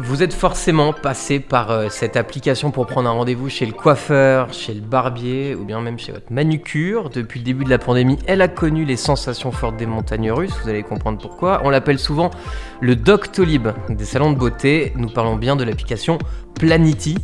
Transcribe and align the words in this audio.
Vous 0.00 0.22
êtes 0.22 0.32
forcément 0.32 0.92
passé 0.92 1.40
par 1.40 1.72
euh, 1.72 1.88
cette 1.90 2.16
application 2.16 2.70
pour 2.70 2.86
prendre 2.86 3.08
un 3.08 3.12
rendez-vous 3.12 3.48
chez 3.48 3.66
le 3.66 3.72
coiffeur, 3.72 4.52
chez 4.52 4.72
le 4.72 4.80
barbier 4.80 5.56
ou 5.56 5.64
bien 5.64 5.80
même 5.80 5.98
chez 5.98 6.12
votre 6.12 6.32
manucure. 6.32 7.10
Depuis 7.10 7.40
le 7.40 7.44
début 7.44 7.64
de 7.64 7.70
la 7.70 7.78
pandémie, 7.78 8.16
elle 8.28 8.40
a 8.40 8.46
connu 8.46 8.84
les 8.84 8.96
sensations 8.96 9.50
fortes 9.50 9.76
des 9.76 9.86
montagnes 9.86 10.30
russes, 10.30 10.54
vous 10.62 10.68
allez 10.68 10.84
comprendre 10.84 11.18
pourquoi. 11.18 11.62
On 11.64 11.70
l'appelle 11.70 11.98
souvent 11.98 12.30
le 12.80 12.94
Doctolib 12.94 13.70
des 13.88 14.04
salons 14.04 14.30
de 14.30 14.38
beauté. 14.38 14.92
Nous 14.94 15.08
parlons 15.08 15.34
bien 15.34 15.56
de 15.56 15.64
l'application 15.64 16.18
Planity. 16.54 17.16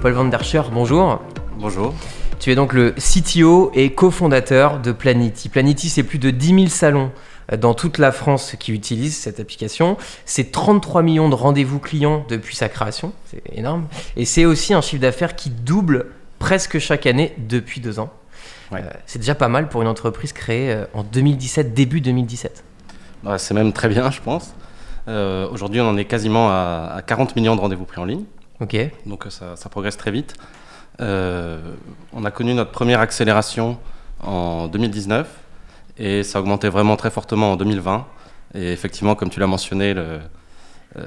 Paul 0.00 0.12
Van 0.12 0.26
der 0.26 0.44
Scher, 0.44 0.70
bonjour. 0.70 1.20
Bonjour. 1.58 1.92
Tu 2.38 2.52
es 2.52 2.54
donc 2.54 2.72
le 2.72 2.92
CTO 2.92 3.72
et 3.74 3.94
cofondateur 3.94 4.80
de 4.80 4.92
Planity. 4.92 5.48
Planity, 5.48 5.88
c'est 5.88 6.02
plus 6.04 6.18
de 6.18 6.30
10 6.30 6.46
000 6.46 6.66
salons 6.68 7.10
dans 7.58 7.74
toute 7.74 7.98
la 7.98 8.12
France 8.12 8.54
qui 8.58 8.72
utilisent 8.72 9.16
cette 9.18 9.40
application. 9.40 9.96
C'est 10.24 10.52
33 10.52 11.02
millions 11.02 11.28
de 11.28 11.34
rendez-vous 11.34 11.78
clients 11.78 12.24
depuis 12.28 12.56
sa 12.56 12.68
création, 12.68 13.12
c'est 13.26 13.42
énorme. 13.52 13.86
Et 14.16 14.24
c'est 14.24 14.44
aussi 14.44 14.74
un 14.74 14.80
chiffre 14.80 15.02
d'affaires 15.02 15.34
qui 15.36 15.50
double 15.50 16.06
presque 16.38 16.78
chaque 16.78 17.06
année 17.06 17.34
depuis 17.38 17.80
deux 17.80 17.98
ans. 17.98 18.10
Ouais. 18.70 18.80
Euh, 18.82 18.90
c'est 19.06 19.18
déjà 19.18 19.34
pas 19.34 19.48
mal 19.48 19.68
pour 19.68 19.82
une 19.82 19.88
entreprise 19.88 20.32
créée 20.32 20.72
euh, 20.72 20.84
en 20.94 21.02
2017, 21.02 21.74
début 21.74 22.00
2017. 22.00 22.64
Bah, 23.22 23.38
c'est 23.38 23.54
même 23.54 23.72
très 23.72 23.88
bien, 23.88 24.10
je 24.10 24.20
pense. 24.20 24.54
Euh, 25.08 25.48
Aujourd'hui, 25.50 25.80
on 25.80 25.88
en 25.88 25.96
est 25.96 26.04
quasiment 26.04 26.48
à, 26.50 26.92
à 26.96 27.02
40 27.02 27.36
millions 27.36 27.54
de 27.56 27.60
rendez-vous 27.60 27.84
pris 27.84 28.00
en 28.00 28.04
ligne, 28.04 28.24
Ok. 28.60 28.76
donc 29.06 29.24
ça, 29.30 29.56
ça 29.56 29.68
progresse 29.68 29.96
très 29.96 30.10
vite. 30.10 30.34
Euh, 31.00 31.60
on 32.12 32.24
a 32.24 32.30
connu 32.30 32.54
notre 32.54 32.70
première 32.70 33.00
accélération 33.00 33.78
en 34.22 34.68
2019 34.68 35.26
et 35.98 36.22
ça 36.22 36.38
a 36.38 36.40
augmenté 36.42 36.68
vraiment 36.68 36.96
très 36.96 37.10
fortement 37.10 37.52
en 37.52 37.56
2020. 37.56 38.06
Et 38.54 38.72
effectivement, 38.72 39.14
comme 39.14 39.30
tu 39.30 39.40
l'as 39.40 39.46
mentionné, 39.46 39.94
le- 39.94 40.20
euh, 40.96 41.02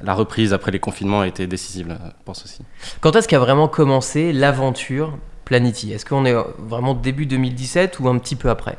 la 0.00 0.14
reprise 0.14 0.52
après 0.52 0.70
les 0.70 0.78
confinements 0.78 1.20
a 1.22 1.26
été 1.26 1.46
décisive 1.46 1.96
pour 2.24 2.36
ceci. 2.36 2.62
Quand 3.00 3.16
est-ce 3.16 3.26
qu'a 3.28 3.38
vraiment 3.38 3.68
commencé 3.68 4.32
l'aventure 4.32 5.16
Planity 5.44 5.92
Est-ce 5.92 6.04
qu'on 6.04 6.24
est 6.24 6.34
vraiment 6.58 6.92
début 6.94 7.24
2017 7.26 8.00
ou 8.00 8.08
un 8.08 8.18
petit 8.18 8.34
peu 8.36 8.50
après? 8.50 8.76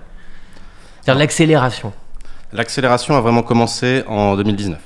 C'est-à-dire 1.01 1.19
l'accélération. 1.19 1.93
L'accélération 2.53 3.15
a 3.15 3.21
vraiment 3.21 3.41
commencé 3.43 4.03
en 4.07 4.35
2019. 4.35 4.79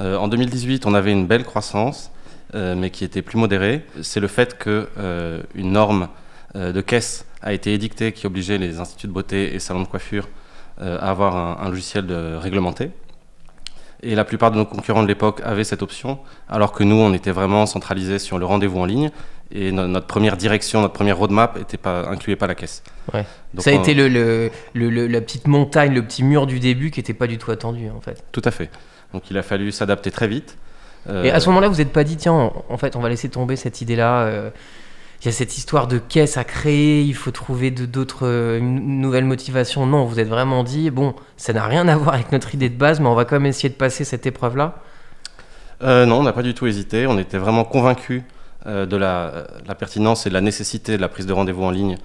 Euh, 0.00 0.16
en 0.16 0.28
2018, 0.28 0.86
on 0.86 0.94
avait 0.94 1.12
une 1.12 1.26
belle 1.26 1.44
croissance, 1.44 2.10
euh, 2.54 2.74
mais 2.76 2.90
qui 2.90 3.04
était 3.04 3.22
plus 3.22 3.38
modérée. 3.38 3.84
C'est 4.02 4.20
le 4.20 4.26
fait 4.28 4.58
qu'une 4.58 5.72
norme 5.72 6.08
de 6.54 6.80
caisse 6.80 7.26
a 7.42 7.52
été 7.52 7.72
édictée 7.72 8.12
qui 8.12 8.26
obligeait 8.26 8.58
les 8.58 8.80
instituts 8.80 9.06
de 9.06 9.12
beauté 9.12 9.54
et 9.54 9.58
salons 9.58 9.82
de 9.82 9.86
coiffure 9.88 10.28
euh, 10.80 10.98
à 11.00 11.10
avoir 11.10 11.36
un, 11.36 11.58
un 11.64 11.68
logiciel 11.70 12.06
de, 12.06 12.34
réglementé. 12.36 12.90
Et 14.02 14.14
la 14.14 14.24
plupart 14.24 14.52
de 14.52 14.56
nos 14.56 14.64
concurrents 14.64 15.02
de 15.02 15.08
l'époque 15.08 15.40
avaient 15.44 15.64
cette 15.64 15.82
option, 15.82 16.20
alors 16.48 16.70
que 16.72 16.84
nous, 16.84 16.94
on 16.94 17.12
était 17.12 17.32
vraiment 17.32 17.66
centralisés 17.66 18.20
sur 18.20 18.38
le 18.38 18.46
rendez-vous 18.46 18.78
en 18.78 18.84
ligne. 18.84 19.10
Et 19.50 19.72
no- 19.72 19.88
notre 19.88 20.06
première 20.06 20.36
direction, 20.36 20.82
notre 20.82 20.92
première 20.92 21.16
roadmap 21.16 21.58
était 21.58 21.78
pas, 21.78 22.06
incluait 22.08 22.36
pas 22.36 22.46
la 22.46 22.54
caisse. 22.54 22.82
Ouais. 23.12 23.24
Donc, 23.54 23.64
Ça 23.64 23.70
a 23.70 23.74
on- 23.74 23.80
été 23.82 23.94
le, 23.94 24.08
le- 24.08 24.50
le- 24.74 24.90
le- 24.90 25.06
la 25.08 25.20
petite 25.20 25.48
montagne, 25.48 25.94
le 25.94 26.02
petit 26.02 26.22
mur 26.22 26.46
du 26.46 26.60
début 26.60 26.90
qui 26.92 27.00
n'était 27.00 27.14
pas 27.14 27.26
du 27.26 27.38
tout 27.38 27.50
attendu 27.50 27.88
en 27.90 28.00
fait. 28.00 28.22
Tout 28.30 28.42
à 28.44 28.50
fait. 28.50 28.70
Donc 29.14 29.30
il 29.30 29.38
a 29.38 29.42
fallu 29.42 29.72
s'adapter 29.72 30.10
très 30.10 30.28
vite. 30.28 30.58
Euh, 31.08 31.24
Et 31.24 31.30
à 31.30 31.40
ce 31.40 31.48
moment-là, 31.48 31.68
vous 31.68 31.78
n'êtes 31.78 31.92
pas 31.94 32.04
dit, 32.04 32.16
tiens, 32.18 32.34
en- 32.34 32.64
en 32.68 32.76
fait, 32.76 32.94
on 32.94 33.00
va 33.00 33.08
laisser 33.08 33.30
tomber 33.30 33.56
cette 33.56 33.80
idée-là. 33.80 34.20
euh, 34.26 34.50
Il 35.20 35.26
y 35.26 35.28
a 35.28 35.32
cette 35.32 35.58
histoire 35.58 35.88
de 35.88 35.98
caisse 35.98 36.36
à 36.36 36.44
créer, 36.44 37.02
il 37.02 37.14
faut 37.14 37.32
trouver 37.32 37.72
d'autres 37.72 38.24
euh, 38.24 38.60
nouvelles 38.60 39.24
motivations. 39.24 39.84
Non, 39.84 40.04
vous 40.04 40.20
êtes 40.20 40.28
vraiment 40.28 40.62
dit, 40.62 40.90
bon, 40.90 41.16
ça 41.36 41.52
n'a 41.52 41.66
rien 41.66 41.88
à 41.88 41.96
voir 41.96 42.14
avec 42.14 42.30
notre 42.30 42.54
idée 42.54 42.68
de 42.68 42.76
base, 42.76 43.00
mais 43.00 43.08
on 43.08 43.16
va 43.16 43.24
quand 43.24 43.34
même 43.34 43.46
essayer 43.46 43.68
de 43.68 43.74
passer 43.74 44.04
cette 44.04 44.26
épreuve-là. 44.26 44.76
Euh, 45.82 46.06
non, 46.06 46.20
on 46.20 46.22
n'a 46.22 46.32
pas 46.32 46.44
du 46.44 46.54
tout 46.54 46.68
hésité. 46.68 47.08
On 47.08 47.18
était 47.18 47.38
vraiment 47.38 47.64
convaincus 47.64 48.22
euh, 48.66 48.86
de 48.86 48.96
la, 48.96 49.48
pertinence 49.76 50.24
et 50.26 50.28
de 50.28 50.34
la 50.34 50.40
nécessité 50.40 50.96
de 50.96 51.02
la 51.02 51.08
prise 51.08 51.26
de 51.26 51.32
rendez-vous 51.32 51.64
en 51.64 51.72
ligne, 51.72 51.96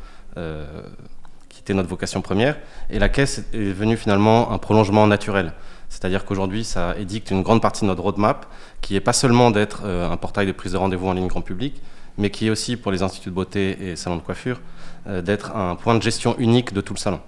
qui 1.50 1.60
était 1.60 1.76
notre 1.76 1.90
vocation 1.90 2.24
première. 2.24 2.58
Et 2.90 2.98
la 2.98 3.10
caisse 3.10 3.44
est 3.54 3.74
venue 3.74 3.96
finalement 3.96 4.52
un 4.52 4.58
prolongement 4.58 5.06
naturel. 5.06 5.54
C'est-à-dire 5.88 6.26
qu'aujourd'hui, 6.26 6.64
ça 6.64 6.96
édicte 6.98 7.30
une 7.30 7.44
grande 7.44 7.62
partie 7.62 7.82
de 7.82 7.90
notre 7.90 8.02
roadmap, 8.02 8.48
qui 8.82 8.96
est 8.96 9.02
pas 9.02 9.14
seulement 9.14 9.52
d'être 9.52 9.86
un 9.86 10.18
portail 10.18 10.48
de 10.48 10.52
prise 10.52 10.72
de 10.72 10.78
rendez-vous 10.78 11.08
en 11.08 11.14
ligne 11.14 11.28
grand 11.28 11.42
public, 11.42 11.80
mais 12.18 12.30
qui 12.30 12.48
est 12.48 12.50
aussi 12.50 12.78
pour 12.78 12.92
les 12.92 13.04
instituts 13.04 13.30
de 13.30 13.36
beauté 13.36 13.78
et 13.92 13.96
salons 13.96 14.18
de 14.18 14.22
coiffure, 14.22 14.60
euh, 15.08 15.22
d'être 15.22 15.56
un 15.56 15.76
point 15.76 15.96
de 15.96 16.02
gestion 16.02 16.36
unique 16.38 16.74
de 16.74 16.82
tout 16.82 16.94
le 16.94 17.00
salon. 17.00 17.20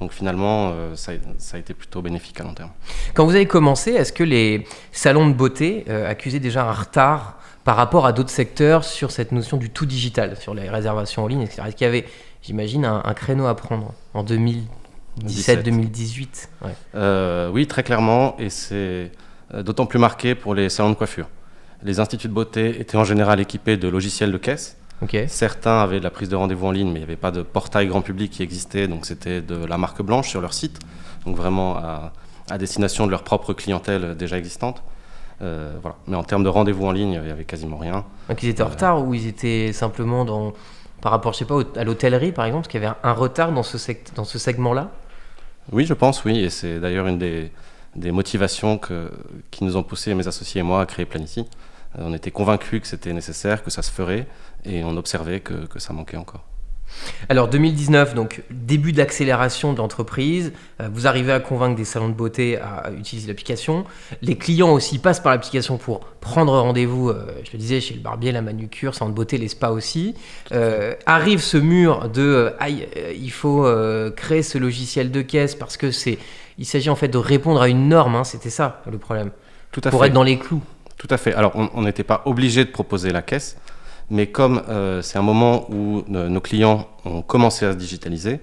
Donc 0.00 0.12
finalement, 0.12 0.72
euh, 0.74 0.94
ça, 0.94 1.12
a- 1.12 1.58
été 1.58 1.72
plutôt 1.72 2.02
bénéfique 2.02 2.38
à 2.40 2.44
long 2.44 2.52
terme. 2.52 2.70
Quand 3.14 3.24
vous 3.24 3.34
avez 3.34 3.46
commencé, 3.46 3.92
est-ce 3.92 4.12
que 4.12 4.24
les 4.24 4.66
salons 4.92 5.28
de 5.28 5.32
beauté 5.34 5.84
euh, 5.88 6.10
accusaient 6.10 6.40
déjà 6.40 6.68
un 6.68 6.72
retard 6.72 7.38
par 7.64 7.76
rapport 7.76 8.06
à 8.06 8.12
d'autres 8.12 8.30
secteurs 8.30 8.84
sur 8.84 9.10
cette 9.10 9.32
notion 9.32 9.56
du 9.56 9.70
tout 9.70 9.86
digital, 9.86 10.36
sur 10.36 10.54
les 10.54 10.68
réservations 10.68 11.24
en 11.24 11.26
ligne, 11.26 11.40
etc. 11.42 11.62
Est-ce 11.66 11.76
qu'il 11.76 11.86
y 11.86 11.88
avait, 11.88 12.04
j'imagine, 12.42 12.84
un, 12.84 13.02
un 13.04 13.14
créneau 13.14 13.46
à 13.46 13.56
prendre 13.56 13.92
en 14.14 14.22
2017-2018 14.22 16.48
ouais. 16.62 16.70
Euh, 16.94 17.50
oui, 17.50 17.66
très 17.66 17.82
clairement, 17.82 18.36
et 18.38 18.50
c'est 18.50 19.10
d'autant 19.54 19.86
plus 19.86 19.98
marqué 19.98 20.34
pour 20.34 20.54
les 20.54 20.68
salons 20.68 20.90
de 20.90 20.94
coiffure. 20.94 21.26
Les 21.86 22.00
instituts 22.00 22.26
de 22.26 22.32
beauté 22.32 22.80
étaient 22.80 22.96
en 22.96 23.04
général 23.04 23.38
équipés 23.38 23.76
de 23.76 23.86
logiciels 23.86 24.32
de 24.32 24.38
caisse. 24.38 24.76
Certains 25.28 25.78
avaient 25.82 26.00
de 26.00 26.04
la 26.04 26.10
prise 26.10 26.28
de 26.28 26.34
rendez-vous 26.34 26.66
en 26.66 26.72
ligne, 26.72 26.88
mais 26.88 26.94
il 26.94 26.98
n'y 26.98 27.04
avait 27.04 27.14
pas 27.14 27.30
de 27.30 27.42
portail 27.42 27.86
grand 27.86 28.02
public 28.02 28.32
qui 28.32 28.42
existait, 28.42 28.88
donc 28.88 29.06
c'était 29.06 29.40
de 29.40 29.64
la 29.64 29.78
marque 29.78 30.02
blanche 30.02 30.28
sur 30.28 30.40
leur 30.40 30.52
site, 30.52 30.80
donc 31.24 31.36
vraiment 31.36 31.76
à, 31.76 32.12
à 32.50 32.58
destination 32.58 33.06
de 33.06 33.12
leur 33.12 33.22
propre 33.22 33.52
clientèle 33.52 34.16
déjà 34.16 34.36
existante. 34.36 34.82
Euh, 35.42 35.76
voilà. 35.80 35.94
Mais 36.08 36.16
en 36.16 36.24
termes 36.24 36.42
de 36.42 36.48
rendez-vous 36.48 36.84
en 36.86 36.90
ligne, 36.90 37.12
il 37.12 37.20
n'y 37.20 37.30
avait 37.30 37.44
quasiment 37.44 37.76
rien. 37.76 38.04
Donc 38.28 38.42
ils 38.42 38.48
étaient 38.48 38.64
en 38.64 38.68
retard 38.68 39.06
ou 39.06 39.14
ils 39.14 39.28
étaient 39.28 39.72
simplement 39.72 40.24
dans 40.24 40.54
par 41.02 41.12
rapport, 41.12 41.34
je 41.34 41.38
sais 41.38 41.44
pas, 41.44 41.60
à 41.76 41.84
l'hôtellerie 41.84 42.32
par 42.32 42.46
exemple, 42.46 42.66
qu'il 42.66 42.82
y 42.82 42.84
avait 42.84 42.96
un 43.04 43.12
retard 43.12 43.52
dans 43.52 43.62
ce, 43.62 43.78
sect- 43.78 44.12
dans 44.16 44.24
ce 44.24 44.40
segment-là? 44.40 44.90
Oui, 45.70 45.86
je 45.86 45.94
pense, 45.94 46.24
oui, 46.24 46.40
et 46.40 46.50
c'est 46.50 46.80
d'ailleurs 46.80 47.06
une 47.06 47.18
des, 47.18 47.52
des 47.94 48.10
motivations 48.10 48.76
que, 48.76 49.12
qui 49.52 49.62
nous 49.62 49.76
ont 49.76 49.84
poussé, 49.84 50.14
mes 50.14 50.26
associés 50.26 50.62
et 50.62 50.64
moi, 50.64 50.80
à 50.80 50.86
créer 50.86 51.04
Planity. 51.04 51.46
Euh, 51.98 52.02
on 52.04 52.12
était 52.14 52.30
convaincus 52.30 52.80
que 52.80 52.86
c'était 52.86 53.12
nécessaire, 53.12 53.62
que 53.62 53.70
ça 53.70 53.82
se 53.82 53.90
ferait, 53.90 54.26
et 54.64 54.84
on 54.84 54.96
observait 54.96 55.40
que, 55.40 55.66
que 55.66 55.78
ça 55.78 55.92
manquait 55.92 56.16
encore. 56.16 56.44
Alors 57.28 57.48
2019, 57.48 58.14
donc 58.14 58.42
début 58.50 58.92
d'accélération 58.92 59.72
de 59.72 59.78
l'entreprise, 59.78 60.52
Euh, 60.80 60.88
vous 60.92 61.06
arrivez 61.06 61.32
à 61.32 61.40
convaincre 61.40 61.74
des 61.74 61.84
salons 61.84 62.08
de 62.08 62.14
beauté 62.14 62.58
à 62.58 62.90
utiliser 62.96 63.26
l'application. 63.28 63.84
Les 64.22 64.36
clients 64.36 64.70
aussi 64.72 64.98
passent 64.98 65.20
par 65.20 65.32
l'application 65.32 65.78
pour 65.78 66.00
prendre 66.20 66.52
rendez-vous, 66.52 67.08
euh, 67.08 67.26
je 67.44 67.52
le 67.52 67.58
disais, 67.58 67.80
chez 67.80 67.94
le 67.94 68.00
barbier, 68.00 68.30
la 68.30 68.42
manucure, 68.42 68.94
salon 68.94 69.10
de 69.10 69.16
beauté, 69.16 69.36
les 69.38 69.48
spas 69.48 69.70
aussi. 69.72 70.14
Euh, 70.52 70.94
arrive 71.06 71.40
ce 71.40 71.56
mur 71.56 72.08
de 72.10 72.52
aïe, 72.60 72.86
il 73.18 73.32
faut 73.32 73.66
créer 74.14 74.42
ce 74.42 74.58
logiciel 74.58 75.10
de 75.10 75.22
caisse 75.22 75.54
parce 75.54 75.76
que 75.76 75.90
c'est, 75.90 76.18
il 76.58 76.66
s'agit 76.66 76.90
en 76.90 76.96
fait 76.96 77.08
de 77.08 77.18
répondre 77.18 77.60
à 77.60 77.68
une 77.68 77.88
norme, 77.88 78.14
hein, 78.16 78.24
c'était 78.24 78.50
ça 78.50 78.82
le 78.90 78.98
problème, 78.98 79.30
Tout 79.72 79.80
à 79.84 79.90
pour 79.90 80.00
fait. 80.02 80.06
être 80.08 80.12
dans 80.12 80.22
les 80.22 80.38
clous. 80.38 80.62
Tout 80.96 81.08
à 81.10 81.16
fait. 81.16 81.34
Alors, 81.34 81.52
on- 81.54 81.82
n'était 81.82 82.04
pas 82.04 82.22
obligé 82.24 82.64
de 82.64 82.70
proposer 82.70 83.10
la 83.10 83.22
caisse, 83.22 83.56
mais 84.10 84.28
comme 84.28 84.62
euh, 84.68 85.02
c'est 85.02 85.18
un 85.18 85.22
moment 85.22 85.70
où 85.70 86.04
euh, 86.14 86.28
nos 86.28 86.40
clients 86.40 86.88
ont 87.04 87.22
commencé 87.22 87.66
à 87.66 87.72
se 87.72 87.76
digitaliser, 87.76 88.40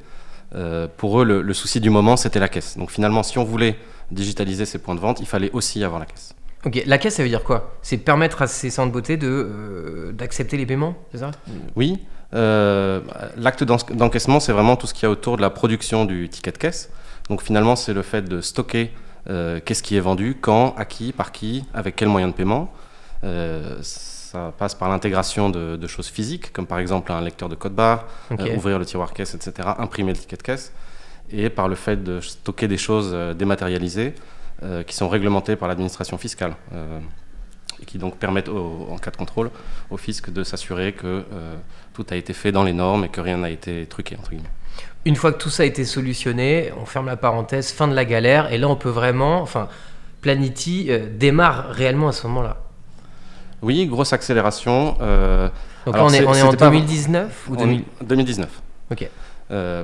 euh, 0.56 0.88
pour 0.98 1.22
eux, 1.22 1.26
le, 1.26 1.42
le 1.42 1.54
souci 1.54 1.80
du 1.80 1.90
moment, 1.90 2.16
c'était 2.16 2.40
la 2.40 2.50
caisse. 2.50 2.78
Donc 2.78 2.92
finalement, 2.92 3.24
si 3.24 3.38
on 3.40 3.44
voulait 3.44 3.76
digitaliser 4.12 4.66
ces 4.66 4.78
points 4.78 4.94
de 4.96 5.00
vente, 5.00 5.20
il 5.20 5.26
fallait 5.26 5.50
aussi 5.52 5.84
avoir 5.84 6.00
la 6.00 6.06
caisse. 6.06 6.36
Ok, 6.66 6.82
la 6.86 6.98
caisse 6.98 7.16
ça 7.16 7.24
veut 7.24 7.30
dire 7.30 7.44
quoi? 7.44 7.76
C'est 7.82 7.98
permettre 7.98 8.42
à 8.44 8.48
ces 8.48 8.70
salons 8.70 8.88
de 8.88 8.94
beauté 8.94 9.18
de, 9.18 9.28
euh, 9.28 10.12
d'accepter 10.14 10.56
les 10.56 10.66
paiements, 10.66 10.96
c'est 11.12 11.18
ça? 11.18 11.32
Oui, 11.76 12.00
l'acte 13.38 13.64
d'en- 13.64 13.78
d'encaissement, 13.94 14.40
c'est 14.40 14.52
vraiment 14.54 14.76
tout 14.76 14.88
ce 14.88 14.94
qu'il 14.94 15.04
y 15.04 15.06
a 15.08 15.10
autour 15.10 15.38
de 15.38 15.42
la 15.42 15.50
production 15.50 16.06
du 16.06 16.30
ticket 16.30 16.52
de 16.52 16.58
caisse. 16.58 16.90
Donc 17.30 17.42
finalement, 17.42 17.76
c'est 17.76 17.94
le 17.94 18.02
fait 18.02 18.22
de 18.22 18.42
stocker 18.42 18.92
qu'est-ce 19.28 19.84
qui 19.84 19.96
est 19.96 20.02
vendu, 20.02 20.38
quand, 20.40 20.76
à 20.78 20.86
qui, 20.86 21.12
par 21.12 21.32
qui, 21.32 21.66
avec 21.74 21.96
quel 21.96 22.10
moyen 22.10 22.28
de 22.28 22.34
paiement. 22.34 22.72
Euh, 23.24 23.78
ça 24.34 24.52
passe 24.58 24.74
par 24.74 24.90
l'intégration 24.90 25.50
de, 25.52 25.78
de 25.78 25.88
choses 25.88 26.08
physiques, 26.08 26.52
comme 26.52 26.66
par 26.66 26.80
exemple 26.80 27.12
un 27.12 27.22
lecteur 27.22 27.50
de 27.50 27.56
code 27.56 27.76
barre, 27.76 28.08
euh, 28.32 28.56
ouvrir 28.56 28.80
le 28.80 28.86
tiroir 28.86 29.14
caisse, 29.14 29.36
etc., 29.36 29.70
imprimer 29.78 30.12
le 30.12 30.18
ticket 30.18 30.38
de 30.38 30.42
caisse, 30.42 30.74
et 31.32 31.50
par 31.50 31.68
le 31.68 31.76
fait 31.76 32.04
de 32.04 32.20
stocker 32.20 32.68
des 32.68 32.78
choses 32.78 33.12
euh, 33.14 33.36
dématérialisées 33.36 34.16
euh, 34.64 34.82
qui 34.82 34.96
sont 34.96 35.08
réglementées 35.08 35.56
par 35.56 35.68
l'administration 35.68 36.18
fiscale. 36.18 36.56
Et 37.84 37.86
qui 37.86 37.98
donc 37.98 38.18
permettent, 38.18 38.48
au- 38.50 38.88
en 38.90 38.98
cas 38.98 39.12
de 39.12 39.18
contrôle, 39.18 39.52
au 39.92 39.98
fisc 39.98 40.32
de 40.32 40.44
s'assurer 40.44 40.94
que 40.94 41.06
euh, 41.34 41.56
tout 41.94 42.06
a 42.10 42.16
été 42.16 42.34
fait 42.34 42.52
dans 42.52 42.64
les 42.64 42.74
normes 42.74 43.04
et 43.06 43.10
que 43.10 43.22
rien 43.22 43.38
n'a 43.38 43.50
été 43.50 43.86
truqué, 43.86 44.16
entre 44.18 44.32
guillemets. 44.32 44.50
Une 45.06 45.16
fois 45.18 45.34
que 45.34 45.38
tout 45.38 45.50
ça 45.50 45.64
a 45.64 45.66
été 45.66 45.84
solutionné, 45.84 46.72
on 46.82 46.86
ferme 46.86 47.08
la 47.08 47.18
parenthèse, 47.18 47.72
fin 47.74 47.88
de 47.90 47.94
la 47.94 48.06
galère, 48.06 48.52
et 48.54 48.58
là 48.58 48.70
on 48.70 48.76
peut 48.78 48.90
vraiment, 48.90 49.42
enfin, 49.42 49.68
Planity 50.22 50.88
euh, 50.90 51.08
démarre 51.12 51.68
réellement 51.72 52.08
à 52.08 52.14
ce 52.14 52.26
moment-là. 52.28 52.56
Oui, 53.62 53.86
grosse 53.88 54.14
accélération. 54.14 54.96
euh, 55.02 55.50
Donc 55.86 55.96
Alors, 55.96 56.08
là 56.08 56.12
on 56.12 56.14
est, 56.16 56.20
c'est- 56.20 56.26
on 56.26 56.34
est 56.34 56.42
en 56.42 56.52
c'était 56.52 56.58
pas- 56.66 56.70
2019 56.70 57.48
ou 57.50 57.54
en 57.56 57.58
2000 57.58 57.84
2019. 58.02 58.50
Ok. 58.92 59.10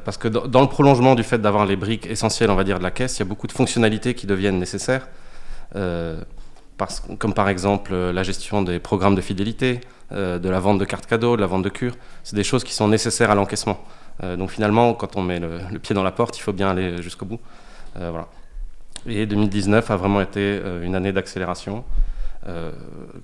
parce 0.05 0.17
que 0.17 0.27
dans, 0.29 0.61
le 0.61 0.67
prolongement 0.67 1.13
du 1.15 1.23
fait 1.23 1.37
d'avoir 1.37 1.65
les 1.65 1.75
briques 1.75 2.07
essentielles, 2.07 2.49
on 2.49 2.55
va 2.55 2.63
dire, 2.63 2.79
de 2.79 2.83
la 2.83 2.89
caisse, 2.91 3.17
il 3.17 3.19
y 3.19 3.23
a 3.23 3.25
beaucoup 3.25 3.45
de 3.47 3.51
fonctionnalités 3.51 4.13
qui 4.15 4.25
deviennent 4.25 4.57
nécessaires, 4.57 5.07
parce, 6.79 7.03
comme 7.19 7.35
par 7.35 7.47
exemple 7.49 7.93
la 7.93 8.23
gestion 8.23 8.63
des 8.63 8.79
programmes 8.79 9.13
de 9.13 9.21
fidélité, 9.21 9.81
de 10.11 10.49
la 10.49 10.59
vente 10.59 10.79
de 10.79 10.85
cartes 10.85 11.05
cadeaux, 11.05 11.35
de 11.35 11.41
la 11.41 11.47
vente 11.47 11.61
de 11.61 11.69
cure. 11.69 11.93
C'est 12.23 12.35
des 12.35 12.43
choses 12.43 12.63
qui 12.63 12.73
sont 12.73 12.87
nécessaires 12.87 13.29
à 13.29 13.35
l'encaissement. 13.35 13.77
donc 14.23 14.49
finalement, 14.49 14.95
quand 14.95 15.15
on 15.15 15.21
met 15.21 15.39
le, 15.39 15.77
pied 15.77 15.93
dans 15.93 16.01
la 16.03 16.11
porte, 16.11 16.35
il 16.39 16.41
faut 16.41 16.53
bien 16.53 16.69
aller 16.69 16.99
jusqu'au 17.03 17.27
bout. 17.27 17.39
voilà. 17.95 18.27
Et 19.05 19.27
2019 19.27 19.91
a 19.91 19.95
vraiment 19.95 20.21
été 20.21 20.59
une 20.81 20.95
année 20.95 21.11
d'accélération. 21.11 21.83
Euh, 22.47 22.71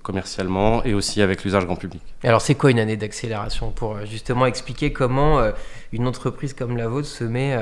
commercialement 0.04 0.84
et 0.84 0.94
aussi 0.94 1.22
avec 1.22 1.46
l'usage 1.46 1.64
grand 1.66 1.78
public. 1.78 2.02
Alors 2.26 2.42
c'est 2.42 2.56
quoi 2.56 2.70
une 2.70 2.80
année 2.80 2.98
d'accélération 2.98 3.72
pour 3.72 3.96
euh, 3.96 4.06
justement 4.06 4.46
expliquer 4.46 4.92
comment 4.92 5.40
euh, 5.40 5.54
une 5.94 6.06
entreprise 6.06 6.54
comme 6.54 6.76
la 6.76 6.90
vôtre 6.90 7.08
se 7.08 7.24
met, 7.24 7.58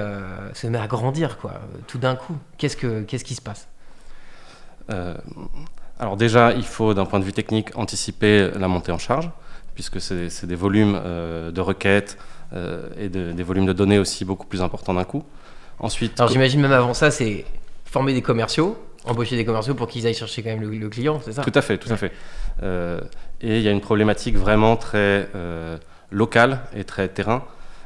se 0.56 0.66
met 0.66 0.80
à 0.80 0.88
grandir 0.88 1.38
quoi, 1.38 1.62
tout 1.86 2.00
d'un 2.00 2.16
coup? 2.16 2.36
Qu'est-ce, 2.58 2.76
que, 2.76 3.04
qu'est-ce 3.04 3.24
qui 3.24 3.36
se 3.36 3.42
passe? 3.42 3.68
Alors 6.00 6.18
déjà, 6.18 6.54
il 6.54 6.66
faut 6.66 6.94
d'un 6.94 7.06
point 7.06 7.20
de 7.20 7.26
vue 7.26 7.34
technique 7.34 7.76
anticiper 7.76 8.50
la 8.58 8.68
montée 8.68 8.92
en 8.92 8.98
charge, 8.98 9.30
puisque 9.76 10.02
c'est, 10.02 10.46
des 10.46 10.56
volumes 10.56 10.94
de 10.94 11.62
requêtes 11.62 12.18
et 13.00 13.10
des 13.10 13.44
volumes 13.44 13.66
de 13.66 13.74
données 13.74 14.00
aussi 14.00 14.26
beaucoup 14.26 14.48
plus 14.48 14.62
importants 14.62 14.94
d'un 14.94 15.04
coup. 15.04 15.24
Ensuite, 15.80 16.20
Alors 16.20 16.32
j'imagine 16.32 16.62
même 16.62 16.72
avant 16.72 16.94
ça, 16.94 17.12
c'est 17.12 17.46
former 17.86 18.14
des 18.14 18.22
commerciaux, 18.22 18.78
embaucher 19.06 19.36
des 19.36 19.46
commerciaux 19.46 19.76
pour 19.76 19.88
qu'ils 19.88 20.08
aillent 20.08 20.14
chercher 20.14 20.42
quand 20.44 20.50
même 20.50 20.62
le, 20.62 20.90
client, 20.90 21.20
c'est 21.24 21.34
ça? 21.34 21.44
Tout 21.44 21.52
à 21.54 21.62
fait, 21.62 21.78
tout 21.78 21.92
à 21.92 21.98
fait. 21.98 22.12
Euh, 22.62 23.02
et 23.42 23.58
il 23.58 23.64
y 23.64 23.68
a 23.68 23.72
une 23.72 23.82
problématique 23.82 24.38
vraiment 24.38 24.76
très 24.78 25.30
euh, 25.36 25.78
locale 26.12 26.62
et 26.76 26.84
très 26.84 27.08
terrain. 27.08 27.44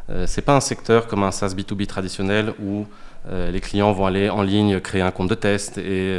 Euh, 0.09 0.25
c'est 0.27 0.43
pas 0.43 0.55
un 0.55 0.61
secteur 0.61 1.07
comme 1.07 1.23
un 1.23 1.31
SaaS 1.31 1.49
B2B 1.49 1.87
traditionnel 1.87 2.53
où 2.61 2.85
euh, 3.29 3.51
les 3.51 3.59
clients 3.59 3.91
vont 3.91 4.05
aller 4.05 4.29
en 4.29 4.41
ligne 4.41 4.79
créer 4.79 5.01
un 5.01 5.11
compte 5.11 5.29
de 5.29 5.35
test 5.35 5.77
et 5.77 6.17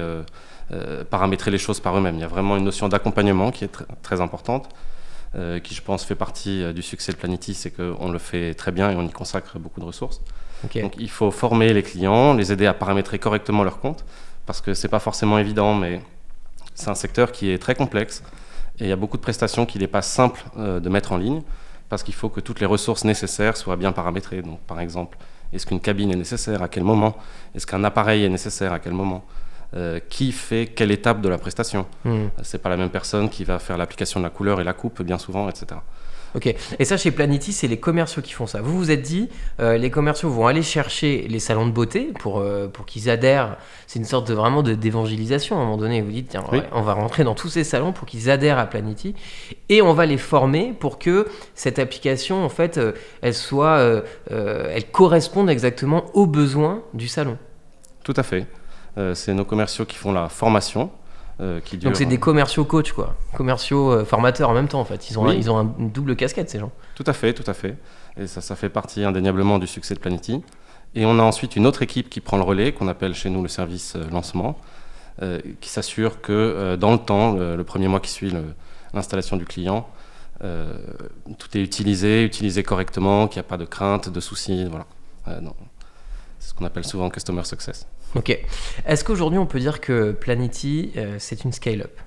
paramétrer 1.10 1.50
les 1.50 1.58
choses 1.58 1.80
par 1.80 1.96
eux-mêmes. 1.96 2.16
Il 2.16 2.20
y 2.20 2.24
a 2.24 2.28
vraiment 2.28 2.56
une 2.56 2.64
notion 2.64 2.88
d'accompagnement 2.88 3.50
qui 3.50 3.64
est 3.64 3.70
très 4.02 4.20
importante, 4.20 4.68
qui 5.62 5.74
je 5.74 5.82
pense 5.82 6.04
fait 6.04 6.14
partie 6.14 6.72
du 6.74 6.82
succès 6.82 7.12
de 7.12 7.16
Planity, 7.16 7.54
c'est 7.54 7.70
qu'on 7.70 8.10
le 8.10 8.18
fait 8.18 8.54
très 8.54 8.70
bien 8.70 8.90
et 8.90 8.96
on 8.96 9.02
y 9.02 9.10
consacre 9.10 9.58
beaucoup 9.58 9.80
de 9.80 9.86
ressources. 9.86 10.20
Donc 10.74 10.94
il 10.98 11.10
faut 11.10 11.30
former 11.30 11.72
les 11.72 11.82
clients, 11.82 12.34
les 12.34 12.52
aider 12.52 12.66
à 12.66 12.74
paramétrer 12.74 13.18
correctement 13.18 13.64
leur 13.64 13.80
compte 13.80 14.04
parce 14.46 14.60
que 14.60 14.74
c'est 14.74 14.88
pas 14.88 14.98
forcément 14.98 15.38
évident, 15.38 15.74
mais 15.74 16.00
c'est 16.74 16.88
un 16.88 16.94
secteur 16.94 17.32
qui 17.32 17.50
est 17.50 17.58
très 17.58 17.74
complexe 17.74 18.22
et 18.80 18.84
il 18.84 18.88
y 18.88 18.92
a 18.92 18.96
beaucoup 18.96 19.16
de 19.16 19.22
prestations 19.22 19.66
qu'il 19.66 19.80
n'est 19.80 19.88
pas 19.88 20.02
simple 20.02 20.44
euh, 20.56 20.80
de 20.80 20.88
mettre 20.88 21.12
en 21.12 21.16
ligne 21.16 21.42
parce 21.88 22.02
qu'il 22.02 22.14
faut 22.14 22.28
que 22.28 22.40
toutes 22.40 22.60
les 22.60 22.66
ressources 22.66 23.04
nécessaires 23.04 23.56
soient 23.56 23.76
bien 23.76 23.92
paramétrées. 23.92 24.42
Donc, 24.42 24.60
par 24.60 24.80
exemple, 24.80 25.18
est-ce 25.52 25.66
qu'une 25.66 25.80
cabine 25.80 26.12
est 26.12 26.16
nécessaire 26.16 26.62
À 26.62 26.68
quel 26.68 26.84
moment? 26.84 27.16
Est-ce 27.54 27.66
qu'un 27.66 27.82
appareil 27.82 28.24
est 28.24 28.28
nécessaire 28.28 28.72
À 28.72 28.78
quel 28.78 28.92
moment? 28.92 29.24
Euh, 29.74 30.00
Qui 30.08 30.32
fait 30.32 30.66
quelle 30.66 30.90
étape 30.90 31.20
de 31.20 31.28
la 31.28 31.38
prestation 31.38 31.86
hmm. 32.04 32.26
C'est 32.42 32.58
pas 32.62 32.68
la 32.68 32.76
même 32.76 32.90
personne 32.90 33.28
qui 33.28 33.44
va 33.44 33.58
faire 33.58 33.76
l'application 33.76 34.20
de 34.20 34.24
la 34.24 34.30
couleur 34.30 34.60
et 34.60 34.64
la 34.64 34.72
coupe 34.72 35.02
bien 35.02 35.18
souvent, 35.18 35.48
etc. 35.48 35.76
Ok. 36.34 36.54
Et 36.78 36.84
ça, 36.84 36.96
chez 36.96 37.10
Planity, 37.10 37.52
c'est 37.52 37.68
les 37.68 37.78
commerciaux 37.78 38.20
qui 38.20 38.32
font 38.32 38.46
ça. 38.46 38.60
Vous 38.60 38.76
vous 38.76 38.90
êtes 38.90 39.02
dit, 39.02 39.28
euh, 39.60 39.78
les 39.78 39.90
commerciaux 39.90 40.28
vont 40.28 40.46
aller 40.46 40.62
chercher 40.62 41.26
les 41.28 41.38
salons 41.38 41.66
de 41.66 41.72
beauté 41.72 42.12
pour, 42.18 42.38
euh, 42.38 42.68
pour 42.68 42.84
qu'ils 42.84 43.08
adhèrent. 43.08 43.56
C'est 43.86 43.98
une 43.98 44.04
sorte 44.04 44.28
de 44.28 44.34
vraiment 44.34 44.62
d'évangélisation. 44.62 45.56
À 45.56 45.60
un 45.60 45.64
moment 45.64 45.78
donné, 45.78 46.02
vous 46.02 46.10
dites, 46.10 46.28
tiens, 46.28 46.44
on 46.72 46.82
va 46.82 46.92
rentrer 46.92 47.24
dans 47.24 47.34
tous 47.34 47.48
ces 47.48 47.64
salons 47.64 47.92
pour 47.92 48.06
qu'ils 48.06 48.30
adhèrent 48.30 48.58
à 48.58 48.66
Planity 48.66 49.14
et 49.68 49.80
on 49.80 49.94
va 49.94 50.04
les 50.04 50.18
former 50.18 50.74
pour 50.78 50.98
que 50.98 51.26
cette 51.54 51.78
application, 51.78 52.44
en 52.44 52.50
fait, 52.50 52.76
euh, 52.76 52.92
elle 53.22 53.34
soit, 53.34 54.02
elle 54.30 54.90
corresponde 54.90 55.48
exactement 55.48 56.06
aux 56.14 56.26
besoins 56.26 56.82
du 56.92 57.08
salon. 57.08 57.38
Tout 58.04 58.14
à 58.16 58.22
fait. 58.22 58.46
C'est 59.14 59.34
nos 59.34 59.44
commerciaux 59.44 59.84
qui 59.84 59.96
font 59.96 60.12
la 60.12 60.28
formation. 60.28 60.90
Euh, 61.40 61.60
Donc 61.82 61.94
c'est 61.94 62.04
des 62.04 62.18
commerciaux 62.18 62.64
coach 62.64 62.90
quoi, 62.90 63.14
commerciaux 63.36 63.92
euh, 63.92 64.04
formateurs 64.04 64.50
en 64.50 64.54
même 64.54 64.66
temps 64.66 64.80
en 64.80 64.84
fait. 64.84 65.08
Ils 65.08 65.18
ont, 65.18 65.30
ils 65.30 65.50
ont 65.50 65.72
une 65.78 65.90
double 65.90 66.16
casquette 66.16 66.50
ces 66.50 66.58
gens. 66.58 66.72
Tout 66.96 67.04
à 67.06 67.12
fait, 67.12 67.32
tout 67.32 67.48
à 67.48 67.54
fait. 67.54 67.76
Et 68.16 68.26
ça, 68.26 68.40
ça 68.40 68.56
fait 68.56 68.68
partie 68.68 69.04
indéniablement 69.04 69.60
du 69.60 69.68
succès 69.68 69.94
de 69.94 70.00
Planety. 70.00 70.42
Et 70.96 71.06
on 71.06 71.18
a 71.20 71.22
ensuite 71.22 71.54
une 71.54 71.66
autre 71.66 71.82
équipe 71.82 72.10
qui 72.10 72.20
prend 72.20 72.38
le 72.38 72.42
relais, 72.42 72.72
qu'on 72.72 72.88
appelle 72.88 73.14
chez 73.14 73.30
nous 73.30 73.42
le 73.42 73.48
service 73.48 73.94
euh, 73.94 74.04
lancement, 74.10 74.58
qui 75.60 75.68
s'assure 75.68 76.20
que 76.20 76.76
dans 76.76 76.92
le 76.92 76.98
temps, 76.98 77.32
le, 77.32 77.64
premier 77.64 77.88
mois 77.88 77.98
qui 77.98 78.08
suit 78.08 78.32
l'installation 78.94 79.36
du 79.36 79.46
client, 79.46 79.88
tout 80.40 81.58
est 81.58 81.60
utilisé, 81.60 82.22
utilisé 82.22 82.62
correctement, 82.62 83.26
qu'il 83.26 83.40
n'y 83.40 83.44
a 83.44 83.48
pas 83.48 83.56
de 83.56 83.64
crainte, 83.64 84.08
de 84.08 84.20
soucis. 84.20 84.66
Voilà. 84.66 84.86
c'est 86.38 86.50
ce 86.50 86.54
qu'on 86.54 86.64
appelle 86.64 86.84
souvent 86.84 87.10
customer 87.10 87.42
success. 87.42 87.88
Ok. 88.14 88.38
Est-ce 88.86 89.04
qu'aujourd'hui 89.04 89.38
on 89.38 89.46
peut 89.46 89.58
dire 89.58 89.80
que 89.80 90.12
Planety, 90.12 90.92
euh, 90.96 91.16
c'est 91.18 91.44
une 91.44 91.52
scale-up? 91.52 92.00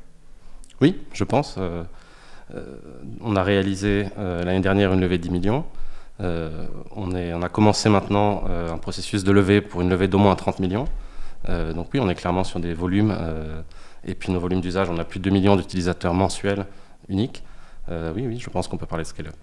Oui, 0.81 0.99
je 1.13 1.23
pense. 1.23 1.55
Euh, 1.59 1.83
euh, 2.55 2.77
on 3.21 3.35
a 3.35 3.43
réalisé 3.43 4.07
l'année 4.17 4.59
dernière 4.59 4.93
une 4.93 5.01
levée 5.01 5.17
de 5.19 5.23
10 5.23 5.29
millions. 5.29 5.65
on, 6.19 7.15
est, 7.15 7.33
on 7.33 7.41
a 7.41 7.49
commencé 7.49 7.87
maintenant 7.87 8.43
un 8.47 8.77
processus 8.77 9.23
de 9.23 9.31
levée 9.31 9.61
pour 9.61 9.81
une 9.81 9.89
levée 9.89 10.07
d'au 10.07 10.17
moins 10.17 10.35
30 10.35 10.59
millions. 10.59 10.85
donc 11.47 11.87
oui, 11.93 11.99
on 11.99 12.09
est 12.09 12.15
clairement 12.15 12.43
sur 12.43 12.59
des 12.59 12.73
volumes. 12.73 13.15
et 14.05 14.15
puis 14.15 14.33
nos 14.33 14.39
volumes 14.39 14.59
d'usage, 14.59 14.89
on 14.89 14.97
a 14.97 15.05
plus 15.05 15.19
de 15.19 15.23
2 15.23 15.29
millions 15.29 15.55
d'utilisateurs 15.55 16.13
mensuels 16.13 16.65
uniques. 17.07 17.43
Oui, 18.15 18.25
oui, 18.27 18.39
je 18.39 18.49
pense 18.49 18.67
qu'on 18.67 18.77
peut 18.77 18.85
parler 18.85 19.03
de 19.03 19.09
scale-up. 19.09 19.35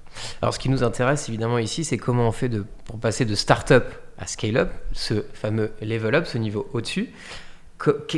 Alors, 0.42 0.54
ce 0.54 0.58
qui 0.58 0.68
nous 0.68 0.82
intéresse 0.82 1.28
évidemment 1.28 1.58
ici, 1.58 1.84
c'est 1.84 1.98
comment 1.98 2.28
on 2.28 2.32
fait 2.32 2.48
de, 2.48 2.64
pour 2.84 2.98
passer 2.98 3.24
de 3.24 3.34
start-up 3.34 3.92
à 4.18 4.26
scale-up, 4.26 4.70
ce 4.92 5.24
fameux 5.32 5.72
level-up, 5.80 6.26
ce 6.26 6.38
niveau 6.38 6.68
au-dessus. 6.72 7.10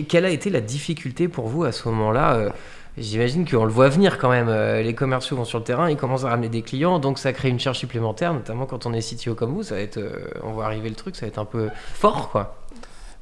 quelle 0.09 0.25
a 0.25 0.31
été 0.31 0.51
la 0.51 0.61
difficulté 0.61 1.29
pour 1.29 1.47
vous 1.49 1.65
à 1.65 1.73
ce 1.73 1.87
moment-là 1.89 2.35
euh, 2.35 2.51
J'imagine 2.97 3.49
qu'on 3.49 3.65
le 3.65 3.71
voit 3.71 3.89
venir 3.89 4.19
quand 4.19 4.31
même. 4.31 4.49
Euh, 4.49 4.83
les 4.83 4.95
commerciaux 4.95 5.37
vont 5.37 5.45
sur 5.45 5.59
le 5.59 5.65
terrain, 5.65 5.91
ils 5.91 5.97
commencent 5.97 6.25
à 6.25 6.31
ramener 6.31 6.49
des 6.49 6.63
clients, 6.63 6.99
donc 6.99 7.19
ça 7.19 7.33
crée 7.33 7.51
une 7.51 7.61
charge 7.61 7.79
supplémentaire, 7.79 8.33
notamment 8.35 8.67
quand 8.67 8.87
on 8.87 8.93
est 8.93 9.01
CTO 9.01 9.35
comme 9.35 9.53
vous. 9.53 9.63
Ça 9.63 9.77
va 9.77 9.83
être, 9.83 9.99
euh, 9.99 10.27
on 10.43 10.53
voit 10.53 10.65
arriver 10.65 10.89
le 10.89 10.97
truc, 10.97 11.15
ça 11.17 11.27
va 11.27 11.29
être 11.29 11.39
un 11.39 11.45
peu 11.45 11.69
fort, 11.95 12.31
quoi. 12.31 12.57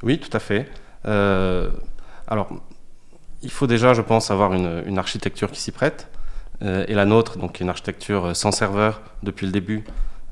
Oui, 0.02 0.18
tout 0.18 0.34
à 0.34 0.38
fait. 0.38 0.68
alors, 1.04 2.48
il 3.42 3.50
faut 3.50 3.66
déjà, 3.66 3.94
je 3.94 4.02
pense, 4.02 4.30
avoir 4.30 4.54
une, 4.54 4.84
une 4.86 4.98
architecture 4.98 5.50
qui 5.50 5.60
s'y 5.60 5.72
prête. 5.72 6.08
Et 6.60 6.94
la 6.94 7.04
nôtre, 7.04 7.38
donc 7.38 7.60
une 7.60 7.68
architecture 7.68 8.34
sans 8.34 8.50
serveur 8.50 9.00
depuis 9.22 9.46
le 9.46 9.52
début, 9.52 9.84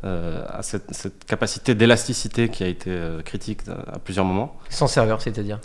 euh, 0.05 0.45
à 0.49 0.63
cette, 0.63 1.25
capacité 1.27 1.75
d'élasticité 1.75 2.51
qui 2.51 2.63
a 2.63 2.67
été 2.67 2.91
euh, 2.91 3.23
critique 3.23 3.61
à, 3.69 3.99
plusieurs 3.99 4.27
moments. 4.27 4.55
Sans 4.69 4.87
serveur, 4.87 5.23
c'est-à-dire? 5.23 5.59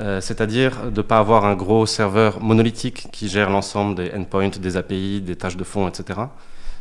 Euh, 0.00 0.20
C'est-à-dire 0.20 0.90
de 0.90 0.96
ne 0.96 1.02
pas 1.02 1.18
avoir 1.18 1.44
un 1.44 1.54
gros 1.54 1.86
serveur 1.86 2.40
monolithique 2.40 3.08
qui 3.12 3.28
gère 3.28 3.50
l'ensemble 3.50 3.94
des 3.94 4.12
endpoints, 4.14 4.48
des 4.48 4.76
API, 4.76 5.20
des 5.20 5.36
tâches 5.36 5.56
de 5.56 5.62
fond, 5.62 5.86
etc. 5.86 6.20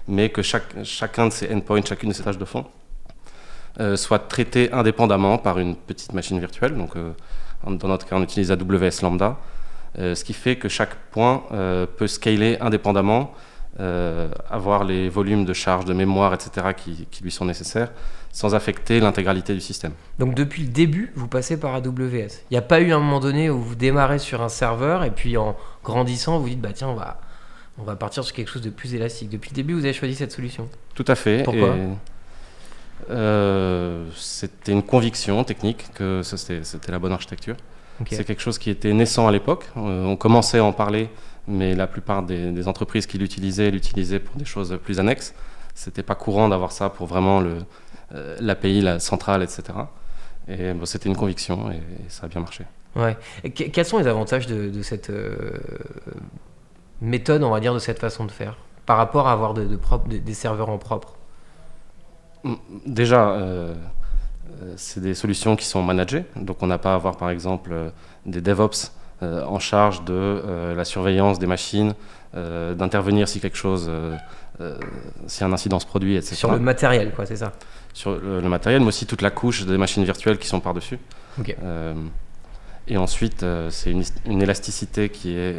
Mais 0.08 0.30
que 0.30 0.42
chaque, 0.42 0.84
chacun 0.84 1.28
de 1.28 1.32
ces 1.32 1.54
endpoints, 1.54 1.82
chacune 1.86 2.10
de 2.10 2.16
ces 2.16 2.24
tâches 2.24 2.40
de 2.40 2.46
fond, 2.46 2.66
soit 3.96 4.20
traité 4.20 4.72
indépendamment 4.74 5.38
par 5.38 5.60
une 5.60 5.76
petite 5.76 6.14
machine 6.14 6.40
virtuelle. 6.40 6.76
Donc, 6.76 6.94
dans 7.66 7.88
notre 7.88 8.06
cas, 8.06 8.16
on 8.16 8.24
utilise 8.24 8.52
AWS 8.52 9.02
Lambda, 9.02 9.38
ce 9.98 10.24
qui 10.24 10.34
fait 10.34 10.56
que 10.56 10.70
chaque 10.70 10.96
point 11.12 11.44
peut 11.98 12.08
scaler 12.08 12.58
indépendamment 12.62 13.34
euh, 13.80 14.28
avoir 14.50 14.84
les 14.84 15.08
volumes 15.08 15.46
de 15.46 15.54
charge, 15.54 15.86
de 15.86 15.94
mémoire, 15.94 16.34
etc., 16.34 16.68
qui, 16.76 17.08
lui 17.24 17.32
sont 17.32 17.46
nécessaires, 17.46 17.92
sans 18.34 18.54
affecter 18.54 19.00
l'intégralité 19.00 19.54
du 19.54 19.62
système. 19.62 19.94
Donc 20.20 20.36
depuis 20.36 20.64
le 20.64 20.68
début, 20.70 21.14
vous 21.16 21.30
passez 21.30 21.58
par 21.58 21.74
AWS. 21.76 22.44
Il 22.50 22.52
n'y 22.52 22.58
a 22.58 22.62
pas 22.62 22.82
eu 22.82 22.92
un 22.92 23.00
moment 23.00 23.22
donné 23.22 23.50
où 23.50 23.62
vous 23.62 23.76
démarrez 23.76 24.20
sur 24.20 24.42
un 24.42 24.50
serveur 24.50 25.06
et 25.06 25.10
puis 25.10 25.38
en 25.38 25.56
grandissant, 25.86 26.38
vous 26.38 26.50
dites, 26.50 26.60
bah 26.60 26.74
tiens, 26.74 26.90
on 26.90 26.96
va, 26.96 27.22
on 27.78 27.84
va 27.84 27.96
partir 27.96 28.26
sur 28.26 28.36
quelque 28.36 28.50
chose 28.52 28.62
de 28.62 28.70
plus 28.70 28.94
élastique. 28.94 29.30
Depuis 29.30 29.52
le 29.52 29.56
début, 29.56 29.74
vous 29.74 29.86
avez 29.86 29.94
choisi 29.94 30.16
cette 30.16 30.34
solution. 30.34 30.68
Tout 30.94 31.06
à 31.08 31.16
fait. 31.16 31.44
Pourquoi? 31.44 31.74
euh, 33.10 34.06
C'était 34.18 34.74
une 34.74 34.84
conviction 34.84 35.44
technique 35.46 35.86
que 35.94 36.22
c'était 36.24 36.92
la 36.92 37.00
bonne 37.00 37.14
architecture. 37.14 37.56
C'est 38.10 38.24
quelque 38.24 38.42
chose 38.42 38.58
qui 38.58 38.70
était 38.70 38.94
naissant 38.94 39.28
à 39.28 39.32
l'époque. 39.32 39.70
Euh, 39.78 40.06
on 40.06 40.16
commençait 40.16 40.60
à 40.60 40.64
en 40.64 40.74
parler 40.74 41.10
mais 41.48 41.76
la 41.76 41.88
plupart 41.88 42.24
des, 42.24 42.68
entreprises 42.68 43.08
qui 43.08 43.18
l'utilisaient 43.18 43.72
l'utilisaient 43.72 44.20
pour 44.20 44.36
des 44.36 44.46
choses 44.46 44.78
plus 44.84 45.00
annexes. 45.00 45.34
C'était 45.74 46.04
pas 46.04 46.16
courant 46.16 46.50
d'avoir 46.50 46.72
ça 46.72 46.90
pour 46.90 47.08
vraiment 47.08 47.42
euh, 47.42 48.38
l'API, 48.40 48.82
la 48.82 49.00
centrale, 49.00 49.42
etc. 49.44 49.64
Et 50.48 50.74
c'était 50.86 51.10
une 51.10 51.16
conviction 51.16 51.72
et, 51.72 51.82
ça 52.10 52.26
a 52.26 52.30
bien 52.30 52.42
marché. 52.42 52.66
Ouais. 52.96 53.18
quels 53.54 53.86
sont 53.86 54.00
les 54.00 54.08
avantages 54.08 54.48
de, 54.48 54.82
cette 54.82 55.10
euh, 55.10 55.58
méthode, 57.00 57.42
on 57.44 57.52
va 57.52 57.60
dire, 57.60 57.74
de 57.74 57.80
cette 57.80 58.00
façon 58.00 58.26
de 58.26 58.32
faire, 58.32 58.58
par 58.86 58.98
rapport 58.98 59.28
à 59.28 59.32
avoir 59.32 59.54
de, 59.54 59.68
des 60.08 60.34
serveurs 60.34 60.70
en 60.70 60.78
propre? 60.78 61.16
Déjà, 62.86 63.38
c'est 64.76 65.00
des 65.00 65.14
solutions 65.14 65.56
qui 65.56 65.66
sont 65.66 65.82
managées, 65.82 66.26
donc 66.36 66.62
on 66.62 66.68
n'a 66.68 66.78
pas 66.78 66.92
à 66.92 66.96
avoir 66.96 67.18
par 67.18 67.30
exemple 67.30 67.74
des 68.26 68.42
DevOps 68.42 68.92
euh, 69.24 69.44
en 69.46 69.60
charge 69.60 70.04
de 70.04 70.14
euh, 70.14 70.74
la 70.74 70.84
surveillance 70.84 71.38
des 71.38 71.46
machines, 71.46 71.94
euh, 72.36 72.74
d'intervenir 72.74 73.28
si 73.28 73.40
quelque 73.40 73.58
chose 73.58 73.92
si 75.26 75.44
un 75.44 75.52
incident 75.54 75.80
se 75.80 75.88
produit, 75.88 76.16
etc. 76.18 76.36
Sur 76.36 76.52
le 76.52 76.60
matériel, 76.60 77.12
quoi, 77.16 77.26
c'est 77.26 77.36
ça? 77.36 77.52
Sur 77.94 78.20
le, 78.20 78.42
matériel, 78.48 78.82
mais 78.82 78.90
aussi 78.90 79.08
toute 79.08 79.24
la 79.24 79.32
couche 79.32 79.66
des 79.66 79.78
machines 79.78 80.04
virtuelles 80.04 80.38
qui 80.38 80.48
sont 80.48 80.60
par-dessus. 80.60 81.00
et 82.88 82.98
ensuite, 82.98 83.44
c'est 83.70 83.90
une, 83.90 84.04
une, 84.28 84.42
élasticité 84.44 85.10
qui 85.10 85.36
est. 85.36 85.56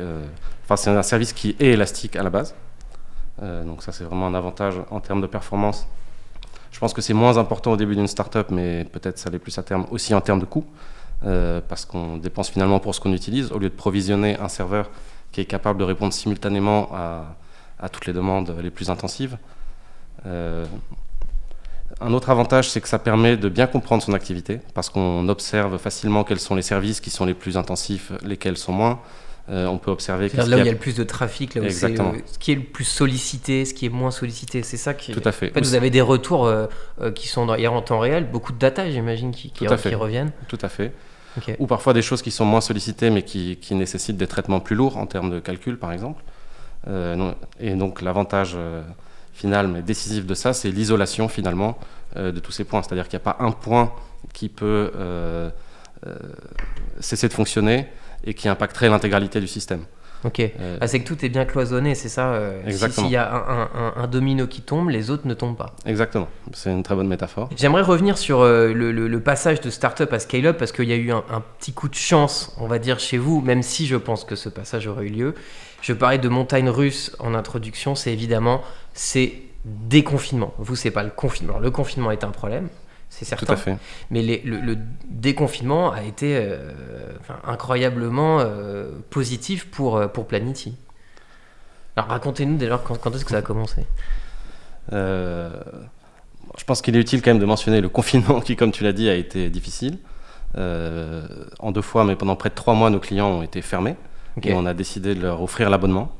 Enfin, 0.64 0.76
c'est 0.76 0.90
un 0.90 1.02
service 1.02 1.32
qui 1.32 1.56
est 1.58 1.72
élastique 1.72 2.14
à 2.14 2.22
la 2.22 2.30
base. 2.30 2.54
donc, 3.40 3.82
ça, 3.82 3.90
c'est 3.90 4.04
vraiment 4.04 4.28
un 4.28 4.34
avantage 4.34 4.74
en 4.90 5.00
termes 5.00 5.20
de 5.20 5.26
performance 5.26 5.88
je 6.72 6.78
pense 6.78 6.94
que 6.94 7.02
c'est 7.02 7.14
moins 7.14 7.36
important 7.36 7.72
au 7.72 7.76
début 7.76 7.94
d'une 7.94 8.08
startup, 8.08 8.50
mais 8.50 8.84
peut-être 8.84 9.18
ça 9.18 9.30
l'est 9.30 9.38
plus 9.38 9.56
à 9.58 9.62
terme 9.62 9.86
aussi 9.90 10.14
en 10.14 10.20
termes 10.20 10.40
de 10.40 10.46
coût, 10.46 10.64
euh, 11.24 11.60
parce 11.68 11.84
qu'on 11.84 12.16
dépense 12.16 12.48
finalement 12.48 12.80
pour 12.80 12.94
ce 12.94 13.00
qu'on 13.00 13.12
utilise, 13.12 13.52
au 13.52 13.58
lieu 13.58 13.68
de 13.68 13.74
provisionner 13.74 14.38
un 14.38 14.48
serveur 14.48 14.90
qui 15.30 15.42
est 15.42 15.44
capable 15.44 15.78
de 15.78 15.84
répondre 15.84 16.12
simultanément 16.12 16.90
à, 16.92 17.36
toutes 17.90 18.06
les 18.06 18.12
demandes 18.12 18.54
les 18.62 18.70
plus 18.70 18.90
intensives. 18.90 19.36
Euh, 20.26 20.64
un 22.00 22.12
autre 22.14 22.30
avantage, 22.30 22.70
c'est 22.70 22.80
que 22.80 22.88
ça 22.88 22.98
permet 22.98 23.36
de 23.36 23.48
bien 23.48 23.66
comprendre 23.66 24.02
son 24.02 24.14
activité, 24.14 24.60
parce 24.72 24.88
qu'on 24.88 25.28
observe 25.28 25.78
facilement 25.78 26.24
quels 26.24 26.40
sont 26.40 26.54
les 26.54 26.62
services 26.62 27.00
qui 27.00 27.10
sont 27.10 27.26
les 27.26 27.34
plus 27.34 27.56
intensifs, 27.56 28.12
lesquels 28.22 28.56
sont 28.56 28.72
moins. 28.72 29.00
Euh, 29.48 29.66
on 29.66 29.78
peut 29.78 29.90
observer 29.90 30.28
là 30.28 30.44
où 30.44 30.60
il 30.60 30.64
y 30.64 30.68
a 30.68 30.72
le 30.72 30.78
plus 30.78 30.94
de 30.94 31.02
trafic, 31.02 31.56
là 31.56 31.62
où 31.62 31.68
c'est 31.68 31.98
euh, 31.98 32.12
ce 32.26 32.38
qui 32.38 32.52
est 32.52 32.54
le 32.54 32.62
plus 32.62 32.84
sollicité, 32.84 33.64
ce 33.64 33.74
qui 33.74 33.86
est 33.86 33.88
moins 33.88 34.12
sollicité, 34.12 34.62
c'est 34.62 34.76
ça 34.76 34.94
qui. 34.94 35.12
Tout 35.12 35.22
à 35.24 35.32
fait. 35.32 35.50
En 35.50 35.54
fait, 35.54 35.60
vous 35.60 35.74
avez 35.74 35.90
des 35.90 36.00
retours 36.00 36.46
euh, 36.46 36.66
qui 37.14 37.26
sont 37.26 37.46
dans, 37.46 37.56
en 37.56 37.82
temps 37.82 37.98
réel, 37.98 38.30
beaucoup 38.30 38.52
de 38.52 38.58
data, 38.58 38.88
j'imagine, 38.88 39.32
qui, 39.32 39.50
qui, 39.50 39.66
reviennent. 39.66 40.30
Tout 40.46 40.58
à 40.62 40.68
fait. 40.68 40.92
Ou 41.58 41.66
parfois 41.66 41.92
des 41.92 42.02
choses 42.02 42.22
qui 42.22 42.30
sont 42.30 42.44
moins 42.44 42.60
sollicitées, 42.60 43.10
mais 43.10 43.22
qui, 43.22 43.56
qui, 43.56 43.74
nécessitent 43.74 44.16
des 44.16 44.26
traitements 44.28 44.60
plus 44.60 44.76
lourds 44.76 44.96
en 44.96 45.06
termes 45.06 45.30
de 45.30 45.40
calcul, 45.40 45.76
par 45.76 45.92
exemple. 45.92 46.22
et 46.86 47.74
donc 47.74 48.00
l'avantage 48.00 48.56
final, 49.32 49.66
mais 49.66 49.82
décisif 49.82 50.24
de 50.24 50.34
ça, 50.34 50.52
c'est 50.52 50.70
l'isolation 50.70 51.28
finalement 51.28 51.78
de 52.14 52.38
tous 52.38 52.52
ces 52.52 52.64
points. 52.64 52.82
C'est-à-dire 52.82 53.08
qu'il 53.08 53.18
n'y 53.18 53.22
a 53.22 53.32
pas 53.32 53.42
un 53.42 53.50
point 53.50 53.92
qui 54.32 54.48
peut 54.48 54.92
cesser 57.00 57.26
de 57.26 57.32
fonctionner 57.32 57.88
et 58.24 58.34
qui 58.34 58.48
impacterait 58.48 58.88
l'intégralité 58.88 59.40
du 59.40 59.46
système. 59.46 59.84
Ok. 60.24 60.40
Euh, 60.40 60.78
ah, 60.80 60.86
c'est 60.86 61.00
que 61.00 61.06
tout 61.06 61.24
est 61.24 61.28
bien 61.28 61.44
cloisonné, 61.44 61.94
c'est 61.94 62.08
ça 62.08 62.32
euh, 62.32 62.62
Exactement. 62.66 63.06
S'il 63.06 63.12
y 63.12 63.16
a 63.16 63.92
un, 63.96 64.06
domino 64.06 64.46
qui 64.46 64.60
tombe, 64.60 64.90
les 64.90 65.10
autres 65.10 65.26
ne 65.26 65.34
tombent 65.34 65.56
pas. 65.56 65.74
Exactement. 65.84 66.28
C'est 66.52 66.70
une 66.70 66.82
très 66.82 66.94
bonne 66.94 67.08
métaphore. 67.08 67.50
J'aimerais 67.56 67.82
revenir 67.82 68.18
sur 68.18 68.40
euh, 68.40 68.72
le, 68.72 69.20
passage 69.20 69.60
de 69.60 69.70
startup 69.70 70.12
à 70.12 70.18
scale-up 70.18 70.58
parce 70.58 70.72
qu'il 70.72 70.88
y 70.88 70.92
a 70.92 70.96
eu 70.96 71.10
un, 71.12 71.42
petit 71.58 71.72
coup 71.72 71.88
de 71.88 71.94
chance, 71.94 72.54
on 72.58 72.66
va 72.66 72.78
dire, 72.78 72.98
chez 72.98 73.18
vous, 73.18 73.40
même 73.40 73.62
si 73.62 73.86
je 73.86 73.96
pense 73.96 74.24
que 74.24 74.36
ce 74.36 74.48
passage 74.48 74.86
aurait 74.86 75.06
eu 75.06 75.10
lieu. 75.10 75.34
Je 75.80 75.92
parlais 75.92 76.18
de 76.18 76.28
montagne 76.28 76.68
russe 76.68 77.14
en 77.18 77.34
introduction, 77.34 77.94
c'est 77.94 78.12
évidemment 78.12 78.62
c'est 78.94 79.34
déconfinement. 79.64 80.54
Vous, 80.58 80.76
c'est 80.76 80.90
pas 80.90 81.02
le 81.02 81.10
confinement. 81.10 81.58
le 81.58 81.70
confinement 81.70 82.10
est 82.10 82.24
un 82.24 82.30
problème, 82.30 82.68
c'est 83.12 83.26
certain. 83.26 83.44
Tout 83.44 83.52
à 83.52 83.56
fait. 83.56 83.76
Mais 84.10 84.22
le, 84.22 84.78
déconfinement 85.04 85.92
a 85.92 86.02
été 86.02 86.34
euh, 86.34 86.72
incroyablement 87.44 88.40
euh, 88.40 88.90
positif 89.10 89.70
pour, 89.70 89.98
euh, 89.98 90.08
pour 90.08 90.26
Planity. 90.26 90.76
Alors 91.94 92.08
racontez-nous 92.08 92.56
dès 92.56 92.68
lors 92.68 92.82
quand, 92.82 93.14
est-ce 93.14 93.26
que 93.26 93.32
ça 93.32 93.36
a 93.36 93.42
commencé 93.42 93.84
Je 94.90 95.50
pense 96.66 96.80
qu'il 96.80 96.96
est 96.96 97.00
utile 97.00 97.20
quand 97.20 97.32
même 97.32 97.38
de 97.38 97.44
mentionner 97.44 97.82
le 97.82 97.90
confinement 97.90 98.40
qui, 98.46 98.56
comme 98.56 98.72
tu 98.72 98.82
l'as 98.82 98.94
dit, 98.94 99.10
a 99.10 99.14
été 99.14 99.50
difficile. 99.50 99.98
en 100.56 101.70
deux 101.70 101.82
fois, 101.82 102.04
mais 102.04 102.16
pendant 102.16 102.34
près 102.34 102.48
de 102.48 102.54
trois 102.54 102.72
mois, 102.72 102.88
nos 102.88 103.00
clients 103.00 103.28
ont 103.28 103.42
été 103.42 103.60
fermés. 103.60 103.96
Et 104.42 104.54
on 104.54 104.64
a 104.64 104.72
décidé 104.72 105.14
de 105.14 105.20
leur 105.20 105.42
offrir 105.42 105.68
l'abonnement. 105.68 106.16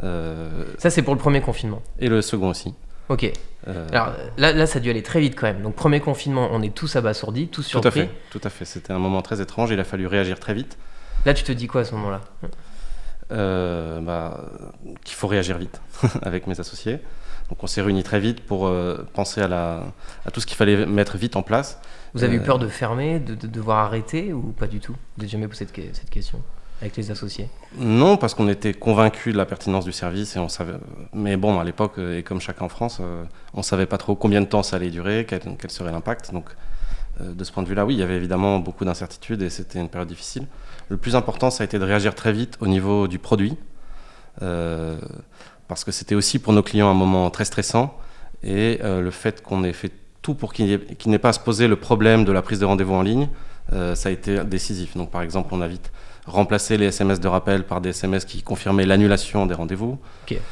Ça, 0.00 0.90
c'est 0.90 1.02
pour 1.02 1.14
le 1.14 1.20
premier 1.20 1.40
confinement. 1.40 1.82
Et 1.98 2.08
le 2.08 2.22
second 2.22 2.50
aussi. 2.50 2.72
Ok. 3.08 3.30
Euh, 3.68 3.88
Alors 3.92 4.12
là, 4.36 4.52
là, 4.52 4.66
ça 4.66 4.78
a 4.78 4.80
dû 4.80 4.90
aller 4.90 5.02
très 5.02 5.20
vite 5.20 5.34
quand 5.38 5.46
même. 5.46 5.62
Donc 5.62 5.74
premier 5.74 6.00
confinement, 6.00 6.48
on 6.52 6.62
est 6.62 6.74
tous 6.74 6.96
abasourdis, 6.96 7.48
tous 7.48 7.62
surpris. 7.62 7.90
Tout 7.90 7.98
à 7.98 8.02
fait. 8.02 8.10
Tout 8.30 8.40
à 8.44 8.50
fait. 8.50 8.64
C'était 8.64 8.92
un 8.92 8.98
moment 8.98 9.22
très 9.22 9.40
étrange. 9.40 9.70
Il 9.70 9.80
a 9.80 9.84
fallu 9.84 10.06
réagir 10.06 10.38
très 10.40 10.54
vite. 10.54 10.76
Là, 11.24 11.34
tu 11.34 11.44
te 11.44 11.52
dis 11.52 11.66
quoi 11.66 11.82
à 11.82 11.84
ce 11.84 11.94
moment-là? 11.94 12.20
Euh, 13.32 14.00
bah, 14.00 14.50
Qu'il 15.04 15.16
faut 15.16 15.26
réagir 15.26 15.58
vite 15.58 15.80
avec 16.22 16.46
mes 16.46 16.58
associés. 16.60 17.00
Donc 17.48 17.62
on 17.62 17.66
s'est 17.66 17.82
réunis 17.82 18.02
très 18.02 18.18
vite 18.18 18.44
pour 18.44 18.66
euh, 18.66 19.06
penser 19.12 19.40
à, 19.40 19.48
la, 19.48 19.84
à 20.24 20.30
tout 20.32 20.40
ce 20.40 20.46
qu'il 20.46 20.56
fallait 20.56 20.84
mettre 20.84 21.16
vite 21.16 21.36
en 21.36 21.42
place. 21.42 21.80
Vous 22.14 22.24
avez 22.24 22.36
eu 22.36 22.40
peur 22.40 22.58
de 22.58 22.66
fermer, 22.66 23.20
de, 23.20 23.34
devoir 23.34 23.78
arrêter 23.84 24.32
ou 24.32 24.52
pas 24.52 24.66
du 24.66 24.80
tout? 24.80 24.92
Vous 24.92 25.22
n'avez 25.22 25.28
jamais 25.28 25.46
posé 25.46 25.66
cette, 25.66 25.94
cette 25.94 26.10
question? 26.10 26.42
Avec 26.80 26.96
les 26.96 27.10
associés 27.10 27.48
Non, 27.78 28.16
parce 28.16 28.34
qu'on 28.34 28.48
était 28.48 28.74
convaincus 28.74 29.32
de 29.32 29.38
la 29.38 29.46
pertinence 29.46 29.84
du 29.84 29.92
service 29.92 30.36
et 30.36 30.38
on 30.38 30.48
savait. 30.48 30.74
Mais 31.14 31.36
bon, 31.36 31.58
à 31.58 31.64
l'époque, 31.64 31.98
et 31.98 32.22
comme 32.22 32.40
chacun 32.40 32.66
en 32.66 32.68
France, 32.68 32.98
euh, 33.00 33.24
on 33.54 33.62
savait 33.62 33.86
pas 33.86 33.98
trop 33.98 34.14
combien 34.14 34.40
de 34.40 34.46
temps 34.46 34.62
ça 34.62 34.76
allait 34.76 34.90
durer, 34.90 35.26
quel, 35.26 35.40
serait 35.70 35.92
l'impact. 35.92 36.32
Donc, 36.32 36.44
euh, 37.20 37.32
de 37.32 37.44
ce 37.44 37.52
point 37.52 37.62
de 37.62 37.68
vue-là, 37.68 37.86
oui, 37.86 37.94
il 37.94 38.00
y 38.00 38.02
avait 38.02 38.16
évidemment 38.16 38.58
beaucoup 38.58 38.84
d'incertitudes 38.84 39.40
et 39.40 39.48
c'était 39.48 39.78
une 39.78 39.88
période 39.88 40.08
difficile. 40.08 40.46
Le 40.88 40.98
plus 40.98 41.16
important, 41.16 41.50
ça 41.50 41.62
a 41.62 41.64
été 41.64 41.78
de 41.78 41.84
réagir 41.84 42.14
très 42.14 42.32
vite 42.32 42.58
au 42.60 42.66
niveau 42.66 43.08
du 43.08 43.18
produit, 43.18 43.56
euh, 44.42 44.98
parce 45.68 45.82
que 45.82 45.92
c'était 45.92 46.14
aussi 46.14 46.38
pour 46.38 46.52
nos 46.52 46.62
clients 46.62 46.90
un 46.90 46.94
moment 46.94 47.30
très 47.30 47.46
stressant 47.46 47.96
et 48.42 48.78
le 48.82 49.10
fait 49.10 49.42
qu'on 49.42 49.64
ait 49.64 49.72
fait 49.72 49.90
tout 50.22 50.34
pour 50.34 50.52
qu'il 50.52 50.78
n'ait 51.06 51.18
pas 51.18 51.30
à 51.30 51.32
se 51.32 51.40
poser 51.40 51.66
le 51.66 51.74
problème 51.74 52.24
de 52.24 52.30
la 52.30 52.42
prise 52.42 52.60
de 52.60 52.64
rendez-vous 52.64 52.94
en 52.94 53.02
ligne, 53.02 53.28
ça 53.72 54.08
a 54.08 54.12
été 54.12 54.44
décisif. 54.44 54.96
Donc, 54.96 55.10
par 55.10 55.22
exemple, 55.22 55.48
on 55.52 55.60
a 55.60 55.66
vite 55.66 55.90
remplacer 56.26 56.76
les 56.76 56.86
SMS 56.86 57.20
de 57.20 57.28
rappel 57.28 57.64
par 57.64 57.80
des 57.80 57.90
SMS 57.90 58.24
qui 58.24 58.42
confirmaient 58.42 58.84
l'annulation 58.84 59.46
des 59.46 59.54
rendez-vous. 59.54 59.98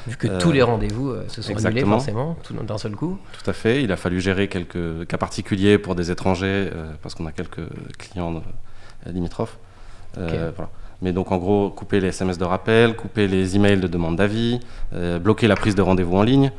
Vu 0.07 0.17
que 0.17 0.39
tous 0.39 0.53
les 0.53 0.63
rendez-vous 0.63 1.11
euh, 1.11 1.25
se 1.29 1.43
sont 1.43 1.67
annulés 1.67 1.85
forcément, 1.85 2.37
d'un 2.63 2.79
seul 2.79 2.93
coup. 2.93 3.19
Tout 3.33 3.51
à 3.51 3.53
fait. 3.53 3.83
Il 3.83 3.91
a 3.91 3.97
fallu 3.97 4.21
gérer 4.21 4.49
quelques 4.49 5.07
cas 5.07 5.19
particuliers 5.19 5.79
pour 5.79 5.95
des 5.95 6.11
étrangers, 6.11 6.71
euh, 6.73 6.93
parce 7.03 7.15
qu'on 7.15 7.27
a 7.27 7.33
quelques 7.33 7.67
clients 7.99 8.37
euh, 9.07 9.13
limitrophes. 9.13 9.59
Mais 11.03 11.13
donc 11.13 11.33
en 11.33 11.39
gros, 11.39 11.71
couper 11.71 12.01
les 12.01 12.09
SMS 12.09 12.39
de 12.39 12.45
rappel, 12.45 12.95
couper 12.95 13.27
les 13.27 13.57
emails 13.57 13.81
de 13.81 13.89
demande 13.89 14.17
d'avis, 14.17 14.61
bloquer 15.21 15.49
la 15.49 15.57
prise 15.57 15.75
de 15.75 15.83
rendez-vous 15.83 16.17
en 16.17 16.23
ligne. 16.23 16.53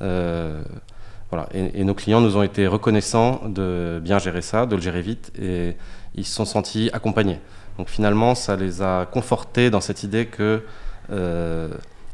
voilà. 0.00 1.46
Et, 1.52 1.80
et, 1.80 1.84
nos 1.84 1.94
clients 1.94 2.22
nous 2.22 2.36
ont 2.36 2.42
été 2.42 2.66
reconnaissants 2.66 3.42
de 3.46 4.00
bien 4.02 4.18
gérer 4.18 4.42
ça, 4.42 4.64
de 4.64 4.74
le 4.74 4.82
gérer 4.82 5.02
vite, 5.02 5.30
et 5.40 5.76
ils 6.14 6.24
se 6.24 6.34
sont 6.34 6.46
sentis 6.46 6.90
accompagnés. 6.92 7.38
Donc 7.78 7.88
finalement, 7.88 8.34
ça 8.34 8.56
les 8.56 8.82
a 8.82 9.06
confortés 9.06 9.70
dans 9.70 9.80
cette 9.80 10.02
idée 10.02 10.26
que 10.26 10.62
euh, 11.10 11.68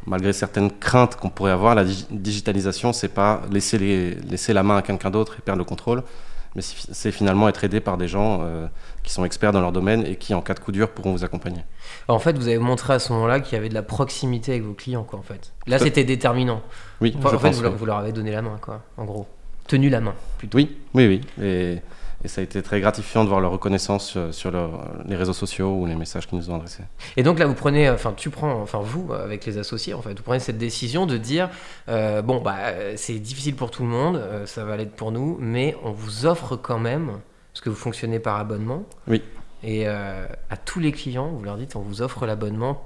malgré 0.06 0.32
certaines 0.32 0.70
craintes 0.70 1.16
qu'on 1.16 1.30
pourrait 1.30 1.52
avoir, 1.52 1.74
la 1.74 1.84
digitalisation, 1.84 2.92
c'est 2.92 3.08
pas 3.08 3.42
laisser, 3.50 3.78
les, 3.78 4.14
laisser 4.14 4.52
la 4.52 4.62
main 4.62 4.78
à 4.78 4.82
quelqu'un 4.82 5.10
d'autre 5.10 5.36
et 5.38 5.42
perdre 5.42 5.58
le 5.58 5.64
contrôle, 5.64 6.02
mais 6.54 6.62
c'est 6.62 7.12
finalement 7.12 7.48
être 7.48 7.62
aidé 7.64 7.80
par 7.80 7.98
des 7.98 8.08
gens 8.08 8.40
euh, 8.42 8.66
qui 9.02 9.12
sont 9.12 9.24
experts 9.24 9.52
dans 9.52 9.60
leur 9.60 9.72
domaine 9.72 10.04
et 10.06 10.16
qui, 10.16 10.32
en 10.34 10.40
cas 10.40 10.54
de 10.54 10.60
coup 10.60 10.72
dur, 10.72 10.88
pourront 10.90 11.12
vous 11.12 11.24
accompagner. 11.24 11.62
en 12.08 12.18
fait, 12.18 12.38
vous 12.38 12.48
avez 12.48 12.58
montré 12.58 12.94
à 12.94 12.98
ce 12.98 13.12
moment-là 13.12 13.40
qu'il 13.40 13.54
y 13.54 13.58
avait 13.58 13.68
de 13.68 13.74
la 13.74 13.82
proximité 13.82 14.52
avec 14.52 14.64
vos 14.64 14.72
clients, 14.72 15.04
quoi, 15.04 15.18
en 15.18 15.22
fait. 15.22 15.52
Là, 15.66 15.78
c'était 15.78 16.04
déterminant. 16.04 16.62
Oui, 17.00 17.14
en 17.22 17.38
fait, 17.38 17.50
vous, 17.50 17.86
leur 17.86 17.98
avez 17.98 18.12
donné 18.12 18.32
la 18.32 18.42
main, 18.42 18.56
quoi, 18.60 18.82
en 18.96 19.04
gros. 19.04 19.26
Tenu 19.66 19.90
la 19.90 20.00
main, 20.00 20.14
plutôt. 20.38 20.56
Oui, 20.56 20.78
oui, 20.94 21.06
oui. 21.06 21.44
Et 21.44 21.80
et 22.24 22.28
ça 22.28 22.40
a 22.40 22.44
été 22.44 22.62
très 22.62 22.80
gratifiant 22.80 23.22
de 23.22 23.28
voir 23.28 23.40
leur 23.40 23.52
reconnaissance 23.52 24.18
sur, 24.32 24.52
les 25.06 25.16
réseaux 25.16 25.32
sociaux 25.32 25.70
ou 25.70 25.86
les 25.86 25.94
messages 25.94 26.26
qu'ils 26.26 26.38
nous 26.38 26.50
ont 26.50 26.56
adressés. 26.56 26.82
Et 27.16 27.22
donc 27.22 27.38
là, 27.38 27.46
vous 27.46 27.54
prenez, 27.54 27.88
enfin, 27.90 28.12
tu 28.16 28.30
prends, 28.30 28.60
enfin, 28.60 28.80
vous, 28.80 29.12
avec 29.12 29.46
les 29.46 29.58
associés, 29.58 29.94
en 29.94 30.02
fait, 30.02 30.14
vous 30.14 30.22
prenez 30.22 30.40
cette 30.40 30.58
décision 30.58 31.06
de 31.06 31.16
dire 31.16 31.48
euh, 31.88 32.20
bon, 32.22 32.40
bah, 32.40 32.96
c'est 32.96 33.18
difficile 33.20 33.54
pour 33.54 33.70
tout 33.70 33.82
le 33.82 33.88
monde, 33.88 34.16
euh, 34.16 34.46
ça 34.46 34.64
va 34.64 34.76
l'être 34.76 34.96
pour 34.96 35.12
nous, 35.12 35.36
mais 35.40 35.76
on 35.84 35.92
vous 35.92 36.26
offre 36.26 36.56
quand 36.56 36.78
même, 36.80 37.20
parce 37.52 37.60
que 37.60 37.70
vous 37.70 37.76
fonctionnez 37.76 38.18
par 38.18 38.36
abonnement. 38.36 38.84
Oui. 39.06 39.22
Et 39.62 39.88
euh, 39.88 40.26
à 40.50 40.56
tous 40.56 40.80
les 40.80 40.92
clients, 40.92 41.28
vous 41.28 41.44
leur 41.44 41.56
dites 41.56 41.76
on 41.76 41.80
vous 41.80 42.02
offre 42.02 42.26
l'abonnement 42.26 42.84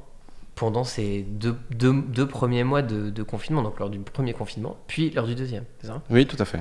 pendant 0.55 0.85
ces 0.85 1.23
deux, 1.23 1.57
deux, 1.71 2.27
premiers 2.27 2.65
mois 2.65 2.83
de, 2.83 3.09
de, 3.09 3.23
confinement, 3.23 3.63
donc 3.63 3.79
lors 3.79 3.89
du 3.89 3.99
premier 3.99 4.35
confinement, 4.35 4.77
puis 4.87 5.11
lors 5.11 5.27
du 5.27 5.35
deuxième, 5.35 5.65
c'est 5.81 5.87
ça? 5.87 6.03
Oui, 6.11 6.27
tout 6.27 6.37
à 6.39 6.45
fait. 6.45 6.61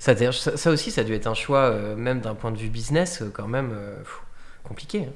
Ça, 0.00 0.14
ça, 0.32 0.70
aussi, 0.70 0.90
ça 0.90 1.02
a 1.02 1.04
dû 1.04 1.12
être 1.12 1.26
un 1.26 1.34
choix, 1.34 1.64
euh, 1.64 1.94
même 1.94 2.20
d'un 2.20 2.34
point 2.34 2.50
de 2.50 2.56
vue 2.56 2.70
business, 2.70 3.20
euh, 3.20 3.30
quand 3.30 3.46
même 3.46 3.70
euh, 3.74 3.96
compliqué. 4.64 5.06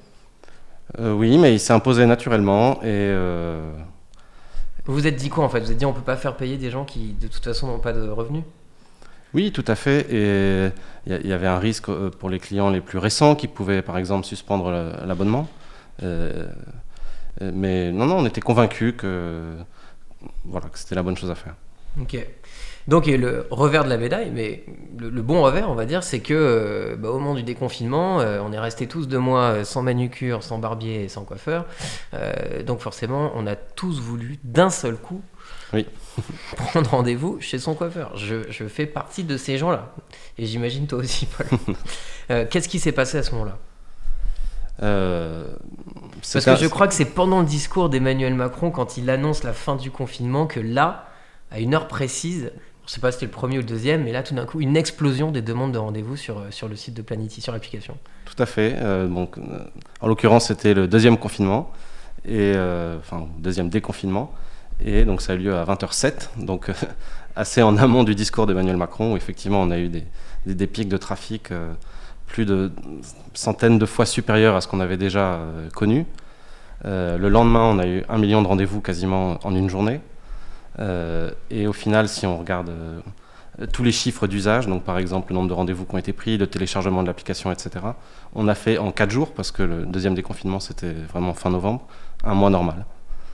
Hein. 0.98 1.14
oui, 1.14 1.38
mais 1.38 1.54
il 1.54 1.58
s'est 1.58 1.72
imposé 1.72 2.04
naturellement 2.04 2.82
et. 2.84 3.12
Vous 4.84 4.92
vous 4.92 5.06
êtes 5.06 5.16
dit 5.16 5.30
quoi 5.30 5.44
en 5.44 5.48
fait? 5.48 5.60
Vous 5.60 5.66
vous 5.66 5.72
êtes 5.72 5.78
dit 5.78 5.86
on 5.86 5.94
peut 5.94 6.02
pas 6.02 6.18
faire 6.18 6.36
payer 6.36 6.58
des 6.58 6.70
gens 6.70 6.84
qui 6.84 7.14
de 7.14 7.28
toute 7.28 7.42
façon 7.42 7.68
n'ont 7.68 7.78
pas 7.78 7.94
de 7.94 8.06
revenus? 8.06 8.44
Oui, 9.32 9.50
tout 9.50 9.64
à 9.66 9.74
fait. 9.74 10.06
Et 10.12 10.70
il 11.06 11.26
y, 11.26 11.32
avait 11.32 11.46
un 11.46 11.58
risque 11.58 11.90
pour 12.18 12.28
les 12.28 12.38
clients 12.38 12.68
les 12.68 12.82
plus 12.82 12.98
récents 12.98 13.34
qui 13.34 13.48
pouvaient 13.48 13.80
par 13.80 13.96
exemple 13.96 14.26
suspendre 14.26 14.70
l'abonnement. 15.06 15.48
mais 16.02 17.90
non, 17.90 18.04
non, 18.04 18.18
on 18.18 18.26
était 18.26 18.42
convaincus 18.42 18.92
que, 18.98 19.56
voilà, 20.44 20.68
que 20.68 20.78
c'était 20.78 20.94
la 20.94 21.02
bonne 21.02 21.16
chose 21.16 21.30
à 21.30 21.34
faire. 21.34 21.54
Ok. 22.00 22.16
Donc, 22.86 23.06
le 23.06 23.46
revers 23.50 23.84
de 23.84 23.88
la 23.88 23.96
médaille, 23.96 24.30
mais 24.30 24.64
le, 24.98 25.22
bon 25.22 25.42
revers, 25.42 25.70
on 25.70 25.74
va 25.74 25.86
dire, 25.86 26.02
c'est 26.04 26.20
que 26.20 26.34
euh, 26.34 26.96
bah, 26.96 27.08
au 27.08 27.14
moment 27.18 27.34
du 27.34 27.42
déconfinement, 27.42 28.20
euh, 28.20 28.40
on 28.44 28.52
est 28.52 28.58
resté 28.58 28.86
tous 28.86 29.06
deux 29.06 29.18
mois 29.18 29.42
euh, 29.44 29.64
sans 29.64 29.80
manucure, 29.82 30.42
sans 30.42 30.58
barbier 30.58 31.04
et 31.04 31.08
sans 31.08 31.24
coiffeur. 31.24 31.64
donc, 32.66 32.80
forcément, 32.80 33.32
on 33.36 33.46
a 33.46 33.56
tous 33.56 34.00
voulu 34.00 34.38
d'un 34.44 34.68
seul 34.68 34.96
coup 34.96 35.22
Oui. 35.72 35.86
prendre 36.56 36.90
rendez-vous 36.90 37.40
chez 37.40 37.58
son 37.58 37.74
coiffeur. 37.74 38.14
Je, 38.18 38.50
je 38.50 38.66
fais 38.68 38.84
partie 38.86 39.24
de 39.24 39.38
ces 39.38 39.56
gens-là. 39.56 39.94
Et 40.36 40.44
j'imagine 40.44 40.86
toi 40.86 40.98
aussi, 40.98 41.26
Paul. 41.26 41.46
Euh, 42.30 42.46
Qu'est-ce 42.48 42.70
qui 42.70 42.78
s'est 42.78 42.92
passé 42.92 43.18
à 43.18 43.22
ce 43.22 43.32
moment-là? 43.32 43.58
Euh, 44.82 45.44
Parce 46.32 46.48
un- 46.48 46.54
que 46.54 46.60
je 46.62 46.68
crois 46.68 46.88
que 46.88 46.94
c'est 46.94 47.04
pendant 47.04 47.40
le 47.40 47.46
discours 47.46 47.90
d'Emmanuel 47.90 48.34
Macron, 48.34 48.70
quand 48.70 48.96
il 48.96 49.10
annonce 49.10 49.44
la 49.44 49.52
fin 49.52 49.76
du 49.76 49.90
confinement, 49.90 50.46
que 50.46 50.58
là, 50.60 51.06
à 51.54 51.60
une 51.60 51.74
heure 51.74 51.86
précise, 51.86 52.50
je 52.86 52.92
sais 52.92 53.00
pas 53.00 53.12
si 53.12 53.16
c'était 53.16 53.26
le 53.26 53.32
premier 53.32 53.56
ou 53.58 53.60
le 53.60 53.66
deuxième, 53.66 54.02
mais 54.02 54.12
là, 54.12 54.24
tout 54.24 54.34
d'un 54.34 54.44
coup, 54.44 54.60
une 54.60 54.76
explosion 54.76 55.30
des 55.30 55.40
demandes 55.40 55.72
de 55.72 55.78
rendez-vous 55.78 56.16
sur, 56.16 56.38
euh, 56.38 56.50
sur 56.50 56.68
le 56.68 56.74
site 56.74 56.94
de 56.94 57.02
Planity, 57.02 57.40
sur 57.40 57.52
l'application. 57.52 57.96
Tout 58.24 58.42
à 58.42 58.46
fait. 58.46 58.74
euh, 58.78 59.08
euh, 59.08 59.58
en 60.00 60.08
l'occurrence, 60.08 60.48
c'était 60.48 60.74
le 60.74 60.88
deuxième 60.88 61.16
confinement, 61.16 61.70
et, 62.26 62.54
enfin, 62.98 63.28
deuxième 63.38 63.68
déconfinement. 63.68 64.32
Et 64.84 65.04
donc, 65.04 65.22
ça 65.22 65.32
a 65.32 65.36
eu 65.36 65.38
lieu 65.38 65.54
à 65.54 65.64
20h07, 65.64 66.30
donc 66.44 66.70
assez 67.36 67.62
en 67.62 67.76
amont 67.76 68.02
du 68.02 68.16
discours 68.16 68.46
d'Emmanuel 68.46 68.76
Macron, 68.76 69.12
où 69.12 69.16
effectivement, 69.16 69.62
on 69.62 69.70
a 69.70 69.78
eu 69.78 69.88
des, 69.88 70.04
des, 70.46 70.66
pics 70.66 70.88
de 70.88 70.96
trafic 70.96 71.50
plus 72.26 72.46
de 72.46 72.72
centaines 73.34 73.78
de 73.78 73.86
fois 73.86 74.06
supérieurs 74.06 74.56
à 74.56 74.60
ce 74.60 74.66
qu'on 74.66 74.80
avait 74.80 74.96
déjà 74.96 75.40
connu. 75.74 76.06
Le 76.84 77.28
lendemain, 77.28 77.64
on 77.64 77.78
a 77.78 77.86
eu 77.86 78.02
un 78.08 78.18
million 78.18 78.42
de 78.42 78.48
rendez-vous 78.48 78.80
quasiment 78.80 79.38
en 79.44 79.54
une 79.54 79.68
journée. 79.68 80.00
Euh, 80.78 81.30
et 81.50 81.66
au 81.66 81.72
final, 81.72 82.08
si 82.08 82.26
on 82.26 82.38
regarde 82.38 82.70
euh, 82.70 83.00
tous 83.72 83.84
les 83.84 83.92
chiffres 83.92 84.26
d'usage, 84.26 84.66
donc 84.66 84.82
par 84.82 84.98
exemple 84.98 85.32
le 85.32 85.36
nombre 85.36 85.48
de 85.48 85.54
rendez-vous 85.54 85.84
qui 85.84 85.94
ont 85.94 85.98
été 85.98 86.12
pris, 86.12 86.36
le 86.36 86.46
téléchargement 86.46 87.02
de 87.02 87.06
l'application, 87.06 87.52
etc., 87.52 87.84
on 88.34 88.48
a 88.48 88.54
fait 88.54 88.78
en 88.78 88.90
4 88.90 89.10
jours, 89.10 89.32
parce 89.32 89.50
que 89.52 89.62
le 89.62 89.86
deuxième 89.86 90.14
déconfinement 90.14 90.60
c'était 90.60 90.92
vraiment 90.92 91.34
fin 91.34 91.50
novembre, 91.50 91.86
un 92.24 92.34
mois 92.34 92.50
normal. 92.50 92.84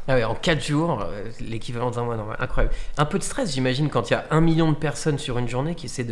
Ah 0.09 0.15
ouais, 0.15 0.25
en 0.25 0.35
4 0.35 0.65
jours, 0.65 1.03
euh, 1.03 1.25
l'équivalent 1.41 1.91
d'un 1.91 2.03
mois 2.03 2.17
normal. 2.17 2.37
Incroyable. 2.41 2.75
Un 2.99 3.05
peu 3.05 3.19
de 3.19 3.23
stress, 3.23 3.55
j'imagine, 3.55 3.89
quand 3.89 4.11
il 4.11 4.15
y 4.15 4.17
a 4.17 4.25
un 4.31 4.41
million 4.41 4.71
de 4.73 4.77
personnes 4.77 5.19
sur 5.19 5.39
une 5.39 5.49
journée 5.49 5.75
qui 5.75 5.87
essaient 5.87 6.07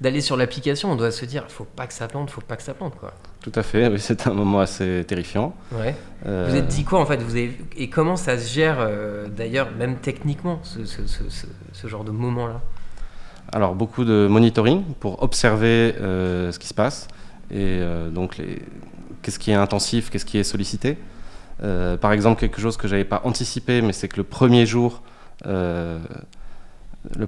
d'aller 0.00 0.20
sur 0.20 0.36
l'application. 0.36 0.90
On 0.90 0.96
doit 0.96 1.10
se 1.10 1.24
dire, 1.24 1.44
faut 1.48 1.64
pas 1.64 1.86
que 1.86 1.92
ça 1.92 2.08
plante, 2.08 2.30
faut 2.30 2.40
pas 2.40 2.56
que 2.56 2.62
ça 2.62 2.74
plante, 2.74 2.94
quoi. 2.96 3.12
Tout 3.44 3.52
à 3.56 3.62
fait, 3.62 3.88
oui, 3.88 4.00
c'était 4.00 4.28
un 4.28 4.32
moment 4.32 4.60
assez 4.60 5.04
terrifiant. 5.06 5.54
Ouais. 5.72 5.94
Euh, 6.24 6.46
Vous 6.48 6.56
êtes 6.56 6.68
dit 6.68 6.82
quoi 6.82 6.98
en 6.98 7.04
fait 7.04 7.18
vous 7.22 7.32
avez... 7.32 7.58
Et 7.76 7.90
comment 7.90 8.16
ça 8.16 8.38
se 8.38 8.50
gère 8.50 8.78
euh, 8.80 9.28
d'ailleurs, 9.28 9.68
même 9.78 9.96
techniquement, 9.96 10.60
ce, 10.62 10.86
ce- 10.86 11.06
ce- 11.06 11.28
ce- 11.28 11.46
ce 11.70 11.86
genre 11.86 12.04
de 12.04 12.10
moment-là? 12.10 12.62
Alors 13.52 13.74
beaucoup 13.74 14.06
de 14.06 14.26
monitoring 14.30 14.82
pour 14.98 15.22
observer 15.22 15.94
euh, 16.00 16.52
ce 16.52 16.58
qui 16.58 16.66
se 16.68 16.72
passe 16.72 17.06
et 17.50 17.80
donc 18.10 18.38
les... 18.38 18.62
qu'est-ce 19.20 19.38
qui 19.38 19.50
est 19.50 19.54
intensif, 19.54 20.08
qu'est-ce 20.08 20.24
qui 20.24 20.38
est 20.38 20.44
sollicité. 20.44 20.96
Par 22.00 22.12
exemple, 22.12 22.40
quelque 22.40 22.60
chose 22.62 22.78
que 22.78 22.88
j'avais 22.88 23.04
pas 23.04 23.20
anticipé, 23.24 23.82
mais 23.82 23.92
c'est 23.92 24.08
que 24.08 24.16
le 24.16 24.24
premier 24.24 24.64
jour, 24.64 25.02
le 25.44 25.98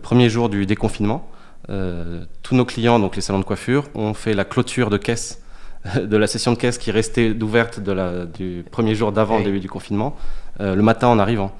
premier 0.01 0.31
jour 0.31 0.49
du 0.49 0.65
déconfinement, 0.65 1.29
tous 1.69 2.55
nos 2.55 2.65
clients, 2.65 2.99
donc 2.99 3.15
les 3.15 3.23
salons 3.23 3.41
de 3.41 3.45
coiffure, 3.45 3.85
ont 3.95 4.15
fait 4.15 4.33
la 4.33 4.47
clôture 4.47 4.89
de 4.89 4.97
caisse 4.97 5.43
de 6.03 6.17
la 6.17 6.27
session 6.27 6.53
de 6.53 6.57
caisse 6.59 6.79
qui 6.79 6.91
restait 6.91 7.31
ouverte 7.43 7.81
de 7.81 7.93
la, 7.93 8.25
du 8.27 8.65
premier 8.71 8.95
jour 8.95 9.13
d'avant 9.13 9.37
Oui. 9.37 9.41
le 9.45 9.47
début 9.47 9.61
du 9.61 9.69
confinement, 9.69 10.17
euh, 10.61 10.75
le 10.75 10.83
matin 10.83 11.09
en 11.09 11.19
arrivant. 11.19 11.53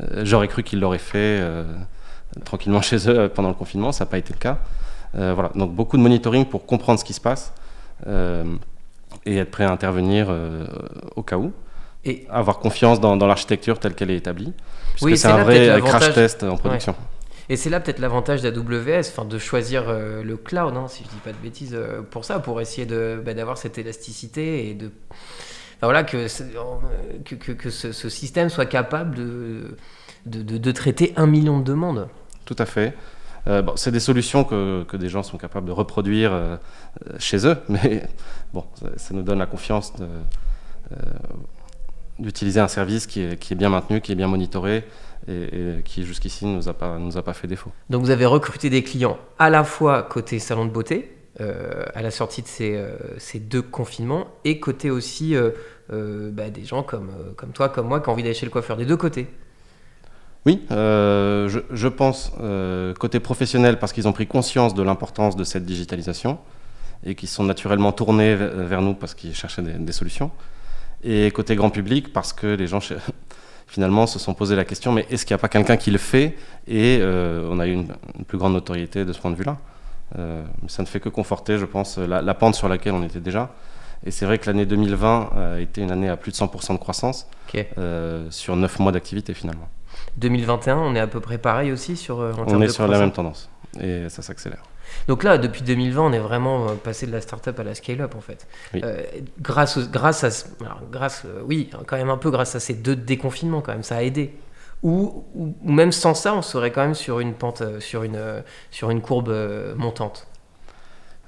Euh, 0.00 0.22
J'aurais 0.24 0.48
cru 0.48 0.62
qu'ils 0.62 0.80
l'auraient 0.80 0.98
fait 0.98 1.38
euh, 1.40 1.64
tranquillement 2.44 2.82
chez 2.82 3.08
eux 3.08 3.28
pendant 3.28 3.48
le 3.48 3.54
confinement, 3.54 3.92
ça 3.92 4.04
n'a 4.04 4.10
pas 4.10 4.18
été 4.18 4.32
le 4.32 4.38
cas. 4.38 4.58
Voilà, 5.14 5.50
donc 5.54 5.72
beaucoup 5.74 5.96
de 5.96 6.02
monitoring 6.02 6.44
pour 6.44 6.66
comprendre 6.66 7.00
ce 7.00 7.04
qui 7.04 7.14
se 7.14 7.22
passe 7.22 7.54
et 9.24 9.36
être 9.38 9.50
prêt 9.50 9.64
à 9.64 9.70
intervenir 9.72 10.28
au 11.14 11.22
cas 11.22 11.38
où. 11.38 11.52
Et 12.04 12.26
Avoir 12.28 12.58
confiance 12.58 13.00
dans, 13.00 13.16
dans 13.16 13.26
l'architecture 13.26 13.78
telle 13.78 13.94
qu'elle 13.94 14.10
est 14.10 14.16
établie. 14.16 14.52
Puisque 14.90 15.06
Oui, 15.06 15.16
c'est 15.16 15.28
un 15.28 15.42
vrai 15.42 15.80
crash 15.82 16.12
test 16.12 16.42
en 16.44 16.58
production. 16.58 16.94
Et 17.48 17.56
c'est 17.56 17.70
là 17.70 17.80
peut-être 17.80 18.00
l'avantage 18.00 18.42
d'AWS, 18.42 19.24
de 19.28 19.38
choisir 19.38 19.84
euh, 19.88 20.22
le 20.22 20.36
cloud, 20.36 20.76
hein, 20.76 20.88
si 20.88 21.04
je 21.04 21.08
dis 21.08 21.16
pas 21.24 21.32
de 21.32 21.38
bêtises, 21.38 21.74
euh, 21.74 22.02
pour 22.02 22.24
ça, 22.24 22.40
pour 22.40 22.60
essayer 22.60 22.86
de 22.86 23.22
bah, 23.24 23.34
d'avoir 23.34 23.56
cette 23.56 23.78
élasticité 23.78 24.68
et 24.68 24.74
de, 24.74 24.90
voilà 25.80 26.02
que 26.02 26.26
que, 27.24 27.52
que, 27.52 27.70
ce, 27.70 28.08
système 28.08 28.48
soit 28.48 28.66
capable 28.66 29.14
de 29.14 29.76
de, 30.26 30.72
traiter 30.72 31.12
un 31.16 31.26
million 31.26 31.60
de 31.60 31.64
demandes. 31.64 32.08
Tout 32.46 32.56
à 32.58 32.66
fait. 32.66 32.94
Euh, 33.46 33.62
bon, 33.62 33.74
c'est 33.76 33.92
des 33.92 34.00
solutions 34.00 34.42
que, 34.42 34.82
que 34.82 34.96
des 34.96 35.08
gens 35.08 35.22
sont 35.22 35.38
capables 35.38 35.68
de 35.68 35.72
reproduire 35.72 36.58
chez 37.20 37.46
eux, 37.46 37.56
mais 37.68 38.08
bon, 38.52 38.64
ça, 38.96 39.14
nous 39.14 39.22
donne 39.22 39.38
la 39.38 39.46
confiance 39.46 39.92
d'utiliser 42.18 42.58
un 42.58 42.66
service 42.66 43.06
qui 43.06 43.20
est, 43.20 43.38
qui 43.38 43.52
est 43.52 43.56
bien 43.56 43.68
maintenu, 43.68 44.00
qui 44.00 44.10
est 44.10 44.16
bien 44.16 44.26
monitoré 44.26 44.84
et, 45.28 45.78
et 45.78 45.82
qui 45.84 46.04
jusqu'ici 46.04 46.46
ne 46.46 46.56
nous 46.56 46.68
a 46.68 46.74
pas, 46.74 46.98
nous 46.98 47.16
a 47.16 47.22
pas 47.22 47.34
fait 47.34 47.46
défaut. 47.48 47.70
Donc 47.90 48.02
vous 48.02 48.10
avez 48.10 48.26
recruté 48.26 48.70
des 48.70 48.82
clients 48.82 49.18
à 49.38 49.50
la 49.50 49.64
fois 49.64 50.02
côté 50.02 50.38
salon 50.38 50.64
de 50.64 50.70
beauté, 50.70 51.12
euh, 51.40 51.84
à 51.94 52.02
la 52.02 52.10
sortie 52.10 52.42
de 52.42 52.48
ces, 52.48 52.76
euh, 52.76 52.96
ces 53.18 53.38
deux 53.38 53.62
confinements, 53.62 54.26
et 54.44 54.58
côté 54.60 54.90
aussi 54.90 55.34
euh, 55.36 55.50
bah, 56.32 56.50
des 56.50 56.64
gens 56.64 56.82
comme, 56.82 57.10
comme 57.36 57.50
toi, 57.50 57.68
comme 57.68 57.88
moi, 57.88 58.00
qui 58.00 58.08
ont 58.08 58.12
envie 58.12 58.22
d'aller 58.22 58.34
chez 58.34 58.46
le 58.46 58.52
coiffeur, 58.52 58.76
des 58.76 58.86
deux 58.86 58.96
côtés. 58.96 59.26
Oui, 60.46 60.64
euh, 60.70 61.48
je, 61.48 61.58
je 61.72 61.88
pense 61.88 62.32
euh, 62.40 62.94
côté 62.94 63.18
professionnel 63.18 63.80
parce 63.80 63.92
qu'ils 63.92 64.06
ont 64.06 64.12
pris 64.12 64.28
conscience 64.28 64.74
de 64.74 64.82
l'importance 64.82 65.34
de 65.34 65.42
cette 65.42 65.64
digitalisation 65.64 66.38
et 67.04 67.16
qui 67.16 67.26
sont 67.26 67.42
naturellement 67.42 67.90
tournés 67.90 68.36
ve- 68.36 68.62
vers 68.62 68.80
nous 68.80 68.94
parce 68.94 69.14
qu'ils 69.14 69.34
cherchaient 69.34 69.62
des, 69.62 69.72
des 69.72 69.92
solutions. 69.92 70.30
Et 71.02 71.30
côté 71.32 71.56
grand 71.56 71.70
public 71.70 72.12
parce 72.12 72.32
que 72.32 72.46
les 72.46 72.68
gens 72.68 72.80
finalement 73.66 74.06
se 74.06 74.18
sont 74.18 74.34
posé 74.34 74.56
la 74.56 74.64
question 74.64 74.92
mais 74.92 75.06
est-ce 75.10 75.26
qu'il 75.26 75.34
n'y 75.34 75.40
a 75.40 75.42
pas 75.42 75.48
quelqu'un 75.48 75.76
qui 75.76 75.90
le 75.90 75.98
fait 75.98 76.36
Et 76.66 76.98
euh, 77.00 77.48
on 77.50 77.58
a 77.58 77.66
eu 77.66 77.72
une, 77.72 77.92
une 78.18 78.24
plus 78.24 78.38
grande 78.38 78.52
notoriété 78.52 79.04
de 79.04 79.12
ce 79.12 79.20
point 79.20 79.30
de 79.30 79.36
vue-là. 79.36 79.58
Euh, 80.18 80.44
ça 80.68 80.82
ne 80.82 80.86
fait 80.86 81.00
que 81.00 81.08
conforter, 81.08 81.58
je 81.58 81.64
pense, 81.64 81.98
la, 81.98 82.22
la 82.22 82.34
pente 82.34 82.54
sur 82.54 82.68
laquelle 82.68 82.92
on 82.92 83.02
était 83.02 83.20
déjà. 83.20 83.50
Et 84.04 84.10
c'est 84.10 84.24
vrai 84.26 84.38
que 84.38 84.46
l'année 84.46 84.66
2020 84.66 85.30
a 85.36 85.60
été 85.60 85.80
une 85.80 85.90
année 85.90 86.08
à 86.08 86.16
plus 86.16 86.30
de 86.30 86.36
100% 86.36 86.74
de 86.74 86.78
croissance 86.78 87.26
euh, 87.78 88.26
sur 88.30 88.56
9 88.56 88.78
mois 88.78 88.92
d'activité 88.92 89.34
finalement. 89.34 89.68
2021, 90.18 90.76
on 90.76 90.94
est 90.94 91.00
à 91.00 91.06
peu 91.06 91.20
près 91.20 91.38
pareil 91.38 91.72
aussi 91.72 91.96
sur, 91.96 92.20
euh, 92.20 92.32
en 92.34 92.44
On 92.46 92.60
est 92.60 92.66
de 92.66 92.72
sur 92.72 92.86
la 92.86 92.98
même 92.98 93.12
tendance 93.12 93.48
et 93.80 94.08
ça 94.08 94.22
s'accélère. 94.22 94.62
Donc 95.08 95.22
là, 95.22 95.38
depuis 95.38 95.62
2020, 95.62 96.02
on 96.02 96.12
est 96.12 96.18
vraiment 96.18 96.68
euh, 96.68 96.74
passé 96.74 97.06
de 97.06 97.12
la 97.12 97.20
start-up 97.20 97.58
à 97.60 97.64
la 97.64 97.74
scale-up 97.74 98.14
en 98.16 98.20
fait. 98.20 98.46
Oui. 98.74 98.80
Euh, 98.84 99.02
grâce, 99.40 99.78
grâce 99.90 100.24
à, 100.24 100.64
alors, 100.64 100.80
grâce, 100.90 101.22
euh, 101.24 101.42
oui, 101.44 101.70
quand 101.86 101.96
même 101.96 102.10
un 102.10 102.16
peu 102.16 102.30
grâce 102.30 102.54
à 102.54 102.60
ces 102.60 102.74
deux 102.74 102.96
déconfinements 102.96 103.60
quand 103.60 103.72
même, 103.72 103.82
ça 103.82 103.96
a 103.96 104.02
aidé. 104.02 104.34
Ou, 104.82 105.24
ou, 105.34 105.54
ou 105.62 105.72
même 105.72 105.92
sans 105.92 106.14
ça, 106.14 106.34
on 106.34 106.42
serait 106.42 106.70
quand 106.70 106.82
même 106.82 106.94
sur 106.94 107.20
une 107.20 107.34
pente, 107.34 107.62
sur 107.80 108.02
une, 108.02 108.42
sur 108.70 108.90
une 108.90 109.00
courbe 109.00 109.34
montante. 109.76 110.26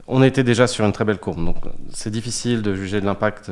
On 0.06 0.22
était 0.22 0.44
déjà 0.44 0.66
sur 0.66 0.84
une 0.84 0.92
très 0.92 1.04
belle 1.04 1.18
courbe, 1.18 1.44
donc 1.44 1.56
c'est 1.90 2.10
difficile 2.10 2.62
de 2.62 2.74
juger 2.74 3.00
de 3.00 3.06
l'impact 3.06 3.50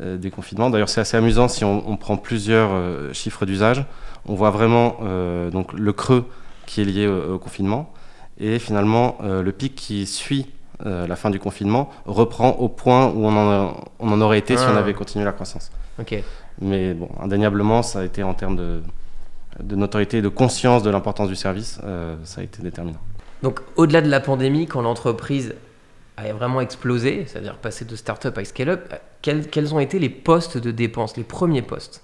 des 0.00 0.30
confinements. 0.30 0.70
D'ailleurs, 0.70 0.88
c'est 0.88 1.00
assez 1.00 1.16
amusant 1.16 1.48
si 1.48 1.64
on, 1.64 1.88
on 1.88 1.96
prend 1.96 2.16
plusieurs 2.16 2.70
euh, 2.72 3.12
chiffres 3.12 3.46
d'usage. 3.46 3.84
On 4.26 4.34
voit 4.34 4.50
vraiment 4.50 4.98
euh, 5.02 5.50
donc 5.50 5.72
le 5.72 5.92
creux 5.92 6.26
qui 6.66 6.80
est 6.80 6.84
lié 6.84 7.06
au, 7.06 7.34
au 7.34 7.38
confinement 7.38 7.92
et 8.40 8.58
finalement 8.58 9.18
euh, 9.22 9.42
le 9.42 9.52
pic 9.52 9.74
qui 9.74 10.06
suit 10.06 10.46
euh, 10.86 11.06
la 11.06 11.14
fin 11.16 11.28
du 11.30 11.38
confinement 11.38 11.90
reprend 12.06 12.50
au 12.52 12.68
point 12.68 13.08
où 13.08 13.24
on 13.26 13.36
en, 13.36 13.50
a- 13.50 13.74
on 13.98 14.10
en 14.12 14.20
aurait 14.22 14.38
été 14.38 14.56
si 14.56 14.64
Ah. 14.66 14.72
on 14.72 14.76
avait 14.76 14.94
continué 14.94 15.24
la 15.24 15.32
croissance. 15.32 15.70
Mais 16.62 16.94
bon, 16.94 17.08
indéniablement, 17.22 17.82
ça 17.82 18.00
a 18.00 18.04
été 18.04 18.22
en 18.22 18.32
termes 18.34 18.56
de, 18.56 18.82
de 19.62 19.76
notoriété 19.76 20.18
et 20.18 20.22
de 20.22 20.28
conscience 20.28 20.82
de 20.82 20.90
l'importance 20.90 21.28
du 21.28 21.36
service, 21.36 21.78
euh, 21.84 22.16
ça 22.24 22.40
a 22.40 22.44
été 22.44 22.62
déterminant. 22.62 22.98
Donc, 23.42 23.60
au-delà 23.76 24.00
de 24.02 24.08
la 24.08 24.20
pandémie, 24.20 24.66
quand 24.66 24.80
l'entreprise 24.82 25.54
a 26.16 26.32
vraiment 26.32 26.60
explosé, 26.60 27.24
c'est-à-dire 27.26 27.56
passé 27.56 27.84
de 27.86 27.96
start-up 27.96 28.36
à 28.38 28.44
scale-up, 28.44 28.92
quels, 29.22 29.48
quels 29.48 29.74
ont 29.74 29.80
été 29.80 29.98
les 29.98 30.10
postes 30.10 30.58
de 30.58 30.70
dépenses, 30.70 31.16
les 31.16 31.24
premiers 31.24 31.62
postes? 31.62 32.02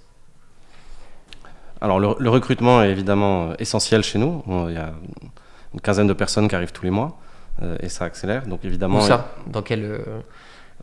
Alors 1.81 2.01
le, 2.01 2.09
le 2.19 2.31
recrutement 2.31 2.83
est 2.83 2.91
évidemment 2.91 3.53
essentiel 3.59 4.03
chez 4.03 4.19
nous. 4.19 4.43
Il 4.69 4.75
y 4.75 4.79
a 4.79 4.93
une 5.75 5.81
quinzaine 5.81 6.07
de 6.07 6.13
personnes 6.13 6.49
qui 6.49 6.55
arrivent 6.55 6.73
tous 6.73 6.85
les 6.85 6.91
mois 6.91 7.19
euh, 7.63 7.77
et 7.81 7.89
ça 7.89 8.05
accélère. 8.05 8.47
Donc 8.47 8.65
évidemment, 8.65 8.99
Où 8.99 9.03
ça? 9.03 9.29
Dans 9.47 9.63
quel 9.63 9.85
euh, 9.85 9.99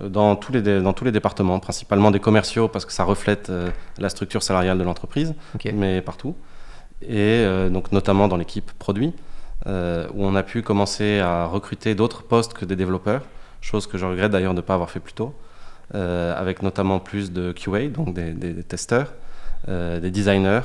euh, 0.01 0.09
dans, 0.09 0.35
tous 0.35 0.51
les, 0.51 0.61
dans 0.81 0.93
tous 0.93 1.05
les 1.05 1.11
départements, 1.11 1.59
principalement 1.59 2.11
des 2.11 2.19
commerciaux 2.19 2.67
parce 2.67 2.85
que 2.85 2.91
ça 2.93 3.03
reflète 3.03 3.49
euh, 3.49 3.69
la 3.97 4.09
structure 4.09 4.41
salariale 4.43 4.77
de 4.77 4.83
l'entreprise, 4.83 5.33
mais 5.73 6.01
partout. 6.01 6.35
Et 7.01 7.11
euh, 7.45 7.69
donc 7.69 7.91
notamment 7.91 8.27
dans 8.27 8.37
l'équipe 8.37 8.71
produit, 8.79 9.13
euh, 9.67 10.07
où 10.13 10.25
on 10.25 10.35
a 10.35 10.43
pu 10.43 10.61
commencer 10.61 11.19
à 11.19 11.45
recruter 11.45 11.95
d'autres 11.95 12.23
postes 12.23 12.53
que 12.53 12.65
des 12.65 12.75
développeurs, 12.75 13.21
chose 13.61 13.87
que 13.87 13.97
je 13.97 14.05
regrette 14.05 14.31
d'ailleurs 14.31 14.53
de 14.53 14.57
ne 14.57 14.61
pas 14.61 14.73
avoir 14.73 14.89
fait 14.89 14.99
plus 14.99 15.13
tôt, 15.13 15.33
avec 15.93 16.63
notamment 16.63 16.99
plus 16.99 17.31
de 17.31 17.51
QA, 17.51 17.87
donc 17.87 18.13
des, 18.13 18.31
des- 18.31 18.53
des 18.53 18.63
testeurs, 18.63 19.13
des 19.67 20.09
designers 20.11 20.61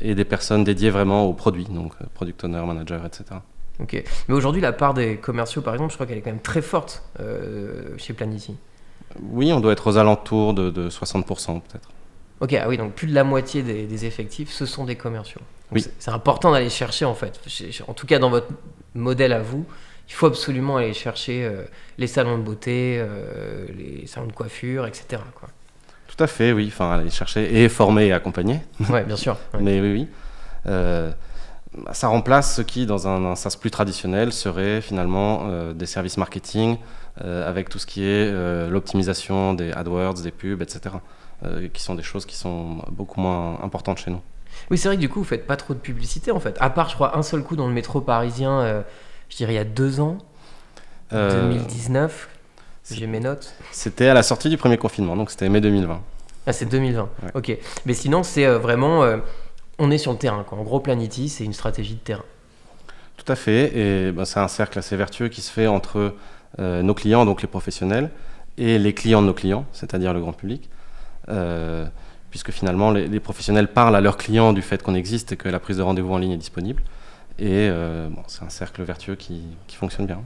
et 0.00 0.14
des 0.16 0.24
personnes 0.24 0.64
dédiées 0.64 0.90
vraiment 0.90 1.24
aux 1.24 1.32
produits, 1.32 1.64
donc 1.66 1.92
product 2.14 2.42
owner, 2.44 2.62
manager, 2.66 3.06
etc. 3.06 3.24
Ok. 3.80 4.02
Mais 4.28 4.34
aujourd'hui, 4.34 4.60
la 4.60 4.72
part 4.72 4.94
des 4.94 5.16
commerciaux, 5.16 5.62
par 5.62 5.74
exemple, 5.74 5.90
je 5.90 5.96
crois 5.96 6.06
qu'elle 6.06 6.18
est 6.18 6.22
quand 6.22 6.30
même 6.30 6.40
très 6.40 6.62
forte 6.62 7.02
euh, 7.20 7.96
chez 7.98 8.12
Planity. 8.12 8.56
Oui, 9.22 9.52
on 9.52 9.60
doit 9.60 9.72
être 9.72 9.88
aux 9.88 9.96
alentours 9.96 10.54
de, 10.54 10.70
de 10.70 10.88
60% 10.88 11.60
peut-être. 11.60 11.90
Ok, 12.40 12.52
ah 12.54 12.68
oui, 12.68 12.76
donc 12.76 12.92
plus 12.92 13.06
de 13.06 13.14
la 13.14 13.24
moitié 13.24 13.62
des, 13.62 13.86
des 13.86 14.04
effectifs, 14.06 14.50
ce 14.50 14.66
sont 14.66 14.84
des 14.84 14.96
commerciaux. 14.96 15.40
Oui. 15.72 15.84
C'est 15.98 16.10
important 16.10 16.52
d'aller 16.52 16.70
chercher 16.70 17.04
en 17.04 17.14
fait. 17.14 17.40
En 17.86 17.94
tout 17.94 18.06
cas, 18.06 18.18
dans 18.18 18.30
votre 18.30 18.48
modèle 18.94 19.32
à 19.32 19.40
vous, 19.40 19.64
il 20.08 20.12
faut 20.12 20.26
absolument 20.26 20.76
aller 20.76 20.92
chercher 20.92 21.44
euh, 21.44 21.62
les 21.98 22.06
salons 22.06 22.38
de 22.38 22.42
beauté, 22.42 22.98
euh, 22.98 23.66
les 23.76 24.06
salons 24.06 24.26
de 24.26 24.32
coiffure, 24.32 24.86
etc. 24.86 25.22
Quoi. 25.34 25.48
Tout 26.06 26.22
à 26.22 26.26
fait, 26.26 26.52
oui. 26.52 26.66
Enfin, 26.68 26.92
aller 26.92 27.10
chercher 27.10 27.62
et 27.62 27.68
former 27.68 28.06
et 28.06 28.12
accompagner. 28.12 28.60
Ouais, 28.90 29.04
bien 29.04 29.16
sûr. 29.16 29.36
ouais. 29.54 29.60
Mais 29.62 29.80
oui, 29.80 29.92
oui. 29.92 30.08
Euh, 30.66 31.10
ça 31.92 32.08
remplace 32.08 32.56
ce 32.56 32.62
qui, 32.62 32.86
dans 32.86 33.08
un, 33.08 33.24
un 33.24 33.34
SaaS 33.34 33.56
plus 33.60 33.70
traditionnel, 33.70 34.32
serait 34.32 34.80
finalement 34.80 35.42
euh, 35.46 35.72
des 35.72 35.86
services 35.86 36.16
marketing 36.16 36.76
euh, 37.24 37.48
avec 37.48 37.68
tout 37.68 37.78
ce 37.78 37.86
qui 37.86 38.02
est 38.02 38.30
euh, 38.32 38.68
l'optimisation 38.68 39.54
des 39.54 39.72
AdWords, 39.72 40.14
des 40.22 40.30
pubs, 40.30 40.62
etc. 40.62 40.96
qui 41.74 41.82
sont 41.82 41.94
des 41.94 42.02
choses 42.02 42.24
qui 42.24 42.36
sont 42.36 42.78
beaucoup 42.90 43.20
moins 43.20 43.58
importantes 43.62 43.98
chez 43.98 44.10
nous. 44.10 44.20
Oui, 44.70 44.78
c'est 44.78 44.88
vrai 44.88 44.96
que 44.96 45.00
du 45.02 45.08
coup, 45.10 45.18
vous 45.18 45.24
faites 45.26 45.46
pas 45.46 45.56
trop 45.56 45.74
de 45.74 45.78
publicité 45.78 46.30
en 46.30 46.40
fait. 46.40 46.56
À 46.58 46.70
part, 46.70 46.88
je 46.88 46.94
crois, 46.94 47.18
un 47.18 47.22
seul 47.22 47.42
coup 47.42 47.54
dans 47.54 47.66
le 47.66 47.74
métro 47.74 48.00
parisien, 48.00 48.82
je 49.28 49.36
dirais 49.36 49.52
il 49.52 49.56
y 49.56 49.58
a 49.58 49.64
deux 49.64 50.00
ans, 50.00 50.16
Euh, 51.12 51.42
2019. 51.50 52.28
c'est- 52.82 52.94
J'ai 52.94 53.06
mes 53.06 53.20
notes. 53.20 53.52
C'était 53.72 54.08
à 54.08 54.14
la 54.14 54.22
sortie 54.22 54.48
du 54.48 54.56
premier 54.56 54.78
confinement, 54.78 55.16
donc 55.16 55.30
c'était 55.30 55.48
mai 55.50 55.60
2020. 55.60 56.00
Ah, 56.46 56.52
c'est 56.54 56.64
2020. 56.66 57.08
Ouais. 57.22 57.30
Ok. 57.34 57.58
Mais 57.84 57.92
sinon, 57.94 58.22
c'est 58.22 58.46
vraiment. 58.46 59.04
On 59.78 59.90
est 59.90 59.98
sur 59.98 60.12
le 60.12 60.18
terrain. 60.18 60.44
Quoi. 60.44 60.58
En 60.58 60.62
gros, 60.62 60.80
Planity, 60.80 61.28
c'est 61.28 61.44
une 61.44 61.52
stratégie 61.52 61.94
de 61.94 62.00
terrain. 62.00 62.24
Tout 63.16 63.30
à 63.30 63.36
fait, 63.36 63.76
et 63.76 64.12
ben, 64.12 64.24
c'est 64.24 64.40
un 64.40 64.48
cercle 64.48 64.78
assez 64.78 64.96
vertueux 64.96 65.28
qui 65.28 65.40
se 65.40 65.50
fait 65.50 65.66
entre 65.66 66.14
euh, 66.58 66.82
nos 66.82 66.94
clients, 66.94 67.24
donc 67.24 67.42
les 67.42 67.48
professionnels, 67.48 68.10
et 68.58 68.78
les 68.78 68.92
clients 68.92 69.22
de 69.22 69.28
nos 69.28 69.34
clients, 69.34 69.66
c'est-à-dire 69.72 70.12
le 70.12 70.20
grand 70.20 70.32
public. 70.32 70.68
Euh, 71.28 71.86
puisque 72.30 72.50
finalement, 72.50 72.90
les, 72.90 73.20
professionnels 73.20 73.68
parlent 73.68 73.94
à 73.94 74.00
leurs 74.00 74.16
clients 74.16 74.52
du 74.52 74.60
fait 74.60 74.82
qu'on 74.82 74.96
existe 74.96 75.32
et 75.32 75.36
que 75.36 75.48
la 75.48 75.60
prise 75.60 75.76
de 75.76 75.82
rendez-vous 75.82 76.12
en 76.12 76.18
ligne 76.18 76.32
est 76.32 76.36
disponible. 76.36 76.82
Et 77.38 77.68
euh, 77.68 78.08
c'est 78.26 78.42
un 78.42 78.48
cercle 78.48 78.82
vertueux 78.82 79.14
qui 79.14 79.44
fonctionne 79.68 80.06
bien. 80.06 80.20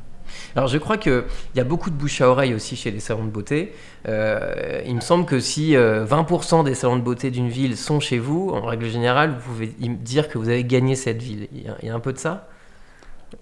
Alors, 0.57 0.69
je 0.69 0.79
crois 0.79 0.97
qu'il 0.97 1.25
y 1.55 1.61
a 1.61 1.65
beaucoup 1.65 1.91
de 1.91 1.95
bouche 1.95 2.21
à 2.21 2.29
oreille 2.29 2.55
aussi 2.55 2.77
chez 2.77 2.91
les 2.91 3.01
salons 3.01 3.25
de 3.25 3.31
beauté. 3.31 3.75
Euh, 4.09 4.81
il 4.87 4.95
me 4.95 5.01
semble 5.01 5.27
que 5.27 5.41
si 5.41 5.77
euh, 5.77 6.05
20% 6.05 6.65
des 6.65 6.75
salons 6.75 6.97
de 6.97 7.03
beauté 7.03 7.31
d'une 7.31 7.49
ville 7.49 7.77
sont 7.77 8.01
chez 8.01 8.19
vous, 8.19 8.51
en 8.51 8.63
règle 8.63 8.89
générale, 8.89 9.37
vous 9.39 9.53
pouvez 9.53 9.67
dire 9.67 10.29
que 10.29 10.39
vous 10.39 10.49
avez 10.49 10.65
gagné 10.65 10.95
cette 10.95 11.23
ville. 11.23 11.49
Il 11.53 11.87
y 11.87 11.91
a, 11.91 11.95
un 11.95 12.01
peu 12.01 12.13
de 12.13 12.19
ça? 12.19 12.49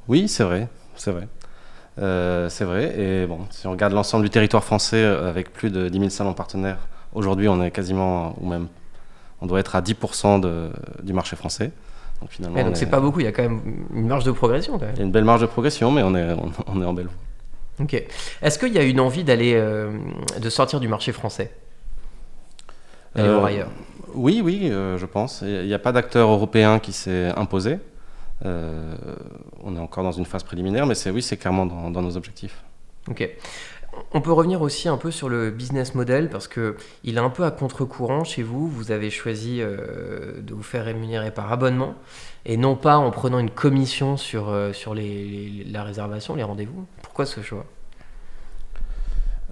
Oui, 0.09 0.29
c'est 0.29 0.45
vrai, 0.45 0.69
c'est 0.97 1.11
vrai. 1.11 1.29
Euh, 1.99 2.49
c'est 2.51 2.65
vrai, 2.65 2.95
et 2.99 3.27
bon, 3.27 3.41
si 3.51 3.67
on 3.67 3.71
regarde 3.71 3.95
l'ensemble 3.95 4.25
du 4.25 4.31
territoire 4.31 4.63
français 4.63 5.03
euh, 5.03 5.31
avec 5.31 5.51
plus 5.53 5.71
de 5.71 5.89
10 5.89 5.99
000 5.99 6.11
salons 6.11 6.35
partenaires, 6.35 6.89
aujourd'hui 7.15 7.49
on 7.49 7.63
est 7.63 7.71
quasiment, 7.71 8.35
ou 8.41 8.49
même, 8.49 8.69
on 9.41 9.47
doit 9.47 9.61
être 9.61 9.77
à 9.77 9.81
10% 9.81 10.39
de- 10.39 10.71
du 11.03 11.15
marché 11.15 11.37
français. 11.37 11.73
Donc 12.21 12.31
finalement, 12.31 12.57
Ouais, 12.57 12.71
est- 12.71 12.75
c'est 12.75 12.87
pas 12.91 13.01
beaucoup. 13.01 13.21
Il 13.21 13.25
y 13.25 13.29
a 13.29 13.33
quand 13.33 13.43
même 13.43 13.61
une 13.95 14.07
marge 14.07 14.25
de 14.25 14.33
progression 14.33 14.79
quand 14.79 14.87
même. 14.87 14.95
il 14.95 14.99
y 14.99 15.03
a 15.03 15.05
une 15.05 15.13
belle 15.13 15.25
marge 15.25 15.41
de 15.43 15.47
progression, 15.47 15.91
mais 15.93 16.03
on 16.03 16.15
est, 16.15 16.33
on, 16.33 16.51
on 16.67 16.83
est 16.83 16.87
en 16.87 16.95
belle 16.95 17.07
voie. 17.07 17.85
Ok. 17.85 18.03
Est-ce 18.43 18.59
qu'il 18.59 18.73
y 18.73 18.79
a 18.79 18.83
une 18.85 19.01
envie 19.01 19.23
d'aller, 19.23 19.53
euh, 19.55 19.91
de 20.41 20.49
sortir 20.51 20.81
du 20.81 20.89
marché 20.89 21.13
français? 21.13 21.53
D'aller 23.15 23.29
Euh, 23.29 23.35
voir 23.35 23.47
ailleurs? 23.47 23.69
Oui, 24.15 24.41
oui, 24.43 24.69
euh, 24.71 24.97
je 24.97 25.05
pense. 25.07 25.43
Il 25.43 25.67
n'y 25.67 25.75
a 25.75 25.79
pas 25.79 25.93
d'acteur 25.93 26.31
européen 26.31 26.79
qui 26.79 26.93
s'est 26.93 27.27
imposé. 27.37 27.79
Euh, 28.45 28.95
on 29.63 29.77
est 29.77 29.81
encore 29.81 30.05
dans 30.05 30.13
une 30.13 30.25
phase 30.25 30.43
préliminaire, 30.43 30.87
mais 30.87 30.95
c'est 30.95 31.11
oui, 31.11 31.23
c'est 31.23 31.37
clairement 31.37 31.67
dans, 31.67 31.91
dans 31.91 32.03
nos 32.03 32.17
objectifs. 32.17 32.63
Ok. 33.11 33.29
On 34.13 34.21
peut 34.21 34.33
revenir 34.33 34.63
aussi 34.63 34.89
un 34.89 34.97
peu 34.97 35.11
sur 35.11 35.29
le 35.29 35.51
business 35.51 35.95
model 35.95 36.29
parce 36.29 36.49
que 36.49 36.77
il 37.05 37.17
est 37.17 37.21
un 37.21 37.31
peu 37.31 37.45
à 37.45 37.51
contre-courant 37.51 38.25
chez 38.25 38.43
vous. 38.43 38.69
Vous 38.69 38.91
avez 38.91 39.11
choisi 39.11 39.61
euh, 39.61 40.41
de 40.41 40.55
vous 40.55 40.63
faire 40.63 40.85
rémunérer 40.85 41.31
par 41.31 41.53
abonnement 41.53 41.95
et 42.45 42.57
non 42.57 42.77
pas 42.77 42.97
en 42.97 43.11
prenant 43.11 43.39
une 43.39 43.51
commission 43.51 44.17
sur, 44.17 44.49
euh, 44.49 44.73
la 45.67 45.83
réservation, 45.83 46.35
les 46.35 46.43
rendez-vous. 46.43 46.87
Pourquoi 47.03 47.27
ce 47.27 47.41
choix? 47.43 47.65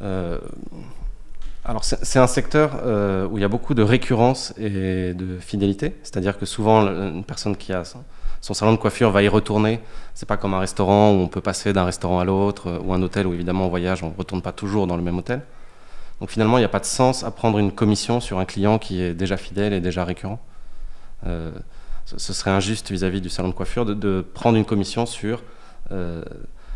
Euh, 0.00 0.38
alors 1.64 1.85
c'est 1.85 2.18
un 2.18 2.26
secteur 2.26 2.83
où 3.30 3.38
il 3.38 3.40
y 3.40 3.44
a 3.44 3.48
beaucoup 3.48 3.74
de 3.74 3.83
récurrence 3.83 4.52
et 4.59 5.14
de 5.14 5.38
fidélité, 5.38 5.96
c'est-à-dire 6.02 6.38
que 6.38 6.44
souvent 6.44 6.83
une 6.83 7.24
personne 7.24 7.57
qui 7.57 7.72
a 7.72 7.85
son, 8.44 8.52
salon 8.52 8.72
de 8.72 8.76
coiffure 8.76 9.11
va 9.11 9.22
y 9.22 9.28
retourner. 9.28 9.80
C'est 10.12 10.28
pas 10.28 10.37
comme 10.37 10.52
un 10.52 10.59
restaurant 10.59 11.12
où 11.12 11.14
on 11.14 11.28
peut 11.28 11.40
passer 11.40 11.72
d'un 11.72 11.85
restaurant 11.85 12.20
à 12.20 12.24
l'autre 12.26 12.78
ou 12.85 12.92
un 12.92 13.00
hôtel 13.00 13.26
où 13.26 13.33
évidemment 13.33 13.64
on 13.64 13.68
voyage, 13.70 14.02
on 14.02 14.11
retourne 14.11 14.42
pas 14.42 14.52
toujours 14.52 14.87
dans 14.87 14.96
le 14.96 15.02
même 15.02 15.16
hôtel. 15.16 15.40
Donc 16.20 16.28
finalement 16.28 16.59
il 16.59 16.61
n'y 16.61 16.66
a 16.66 16.68
pas 16.68 16.78
de 16.78 16.85
sens 16.85 17.24
à 17.24 17.30
prendre 17.30 17.59
une 17.59 17.72
commission 17.72 18.20
sur 18.20 18.38
un 18.38 18.44
client 18.44 18.78
qui 18.78 19.00
est 19.00 19.14
déjà 19.14 19.38
fidèle 19.38 19.72
et 19.72 19.80
déjà 19.80 20.04
récurrent. 20.04 20.40
Euh, 21.26 21.52
ce 22.04 22.35
serait 22.35 22.50
injuste 22.50 22.90
vis-à-vis 22.90 23.22
du 23.22 23.30
salon 23.30 23.48
de 23.48 23.54
coiffure 23.54 23.87
de, 23.87 24.20
prendre 24.35 24.59
une 24.59 24.66
commission 24.66 25.07
sur 25.07 25.42
euh, 25.90 26.22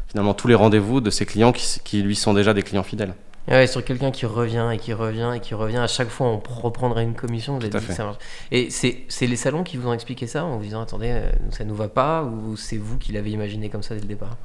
finalement 0.06 0.32
tous 0.32 0.48
les 0.48 0.54
rendez-vous 0.54 1.02
de 1.02 1.10
ses 1.10 1.26
clients 1.26 1.52
qui 1.52 2.02
lui 2.02 2.16
sont 2.16 2.32
déjà 2.32 2.54
des 2.54 2.62
clients 2.62 2.82
fidèles. 2.82 3.12
Ah 3.48 3.54
Ouais, 3.54 3.66
sur 3.66 3.84
quelqu'un 3.84 4.10
qui 4.10 4.26
revient 4.26 4.68
et 4.72 4.76
qui 4.76 4.92
revient 4.92 5.32
et 5.34 5.40
qui 5.40 5.54
revient, 5.54 5.78
à 5.78 5.86
chaque 5.86 6.08
fois 6.08 6.26
on 6.26 6.38
reprendrait 6.62 7.02
une 7.04 7.14
commission. 7.14 7.58
Vous 7.58 7.64
avez 7.64 7.78
dit 7.78 7.86
que 7.86 7.92
ça 7.92 8.04
marche. 8.04 8.18
Et 8.50 8.70
c'est 8.70 9.26
les 9.26 9.36
salons 9.36 9.64
qui 9.64 9.76
vous 9.76 9.88
ont 9.88 9.92
expliqué 9.92 10.26
ça 10.26 10.44
en 10.44 10.56
vous 10.56 10.62
disant 10.64 10.82
attendez, 10.82 11.10
euh, 11.10 11.30
ça 11.50 11.64
nous 11.64 11.74
va 11.74 11.88
pas 11.88 12.22
ou 12.24 12.56
c'est 12.56 12.76
vous 12.76 12.98
qui 12.98 13.12
l'avez 13.12 13.30
imaginé 13.30 13.68
comme 13.68 13.82
ça 13.82 13.94
dès 13.94 14.00
le 14.00 14.06
départ? 14.06 14.36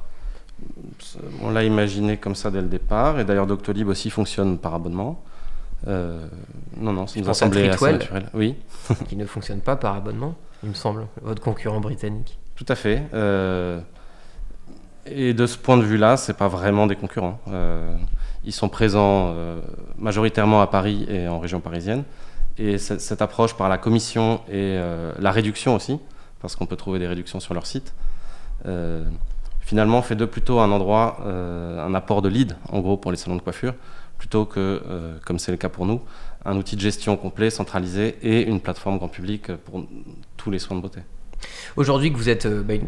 On 1.42 1.50
l'a 1.50 1.64
imaginé 1.64 2.16
comme 2.16 2.34
ça 2.34 2.50
dès 2.50 2.62
le 2.62 2.68
départ, 2.68 3.18
et 3.18 3.24
d'ailleurs 3.24 3.46
Doctolib 3.46 3.88
aussi 3.88 4.08
fonctionne 4.08 4.56
par 4.58 4.74
abonnement. 4.74 5.22
Euh, 5.86 6.26
non, 6.78 6.92
non, 6.92 7.06
ça 7.06 7.14
Je 7.16 7.24
nous 7.24 7.28
a 7.28 7.34
semblé 7.34 7.68
assez 7.68 7.92
naturel. 7.92 8.30
Oui, 8.32 8.54
qui 9.08 9.16
ne 9.16 9.26
fonctionne 9.26 9.60
pas 9.60 9.76
par 9.76 9.96
abonnement, 9.96 10.34
il 10.62 10.70
me 10.70 10.74
semble, 10.74 11.06
votre 11.22 11.42
concurrent 11.42 11.80
britannique. 11.80 12.38
tout 12.54 12.64
à 12.68 12.74
fait. 12.74 13.02
Euh, 13.12 13.80
et 15.06 15.34
de 15.34 15.46
ce 15.46 15.58
point 15.58 15.76
de 15.76 15.82
vue-là, 15.82 16.16
c'est 16.16 16.36
pas 16.36 16.48
vraiment 16.48 16.86
des 16.86 16.96
concurrents. 16.96 17.40
Euh, 17.48 17.94
ils 18.44 18.52
sont 18.52 18.68
présents 18.68 19.32
euh, 19.34 19.60
majoritairement 19.98 20.60
à 20.60 20.66
Paris 20.66 21.06
et 21.08 21.28
en 21.28 21.38
région 21.38 21.60
parisienne. 21.60 22.04
Et 22.56 22.78
cette, 22.78 23.20
approche 23.20 23.54
par 23.54 23.68
la 23.68 23.78
commission 23.78 24.40
et 24.48 24.78
euh, 24.78 25.12
la 25.18 25.32
réduction 25.32 25.74
aussi, 25.74 25.98
parce 26.40 26.54
qu'on 26.54 26.66
peut 26.66 26.76
trouver 26.76 26.98
des 26.98 27.08
réductions 27.08 27.40
sur 27.40 27.54
leur 27.54 27.66
site, 27.66 27.94
finalement 29.60 30.00
fait 30.00 30.14
d'eux 30.14 30.26
plutôt 30.26 30.60
un 30.60 30.70
endroit, 30.70 31.18
un 31.26 31.94
apport 31.94 32.22
de 32.22 32.30
lead, 32.30 32.56
en 32.70 32.80
gros, 32.80 32.96
pour 32.96 33.10
les 33.10 33.18
salons 33.18 33.36
de 33.36 33.42
coiffure, 33.42 33.74
plutôt 34.16 34.46
que, 34.46 35.18
comme 35.26 35.38
c'est 35.38 35.50
le 35.52 35.58
cas 35.58 35.68
pour 35.68 35.84
nous, 35.84 36.00
un 36.46 36.56
outil 36.56 36.76
de 36.76 36.80
gestion 36.80 37.16
complet, 37.16 37.50
centralisé 37.50 38.16
et 38.22 38.46
une 38.46 38.60
plateforme 38.60 38.96
grand 38.98 39.08
public 39.08 39.54
pour 39.54 39.84
tous 40.38 40.50
les 40.50 40.58
soins 40.58 40.76
de 40.76 40.82
beauté. 40.82 41.00
Aujourd'hui 41.76 42.12
que 42.12 42.16
vous 42.16 42.28
êtes 42.28 42.46
euh, 42.46 42.62
bah, 42.62 42.74
une 42.74 42.86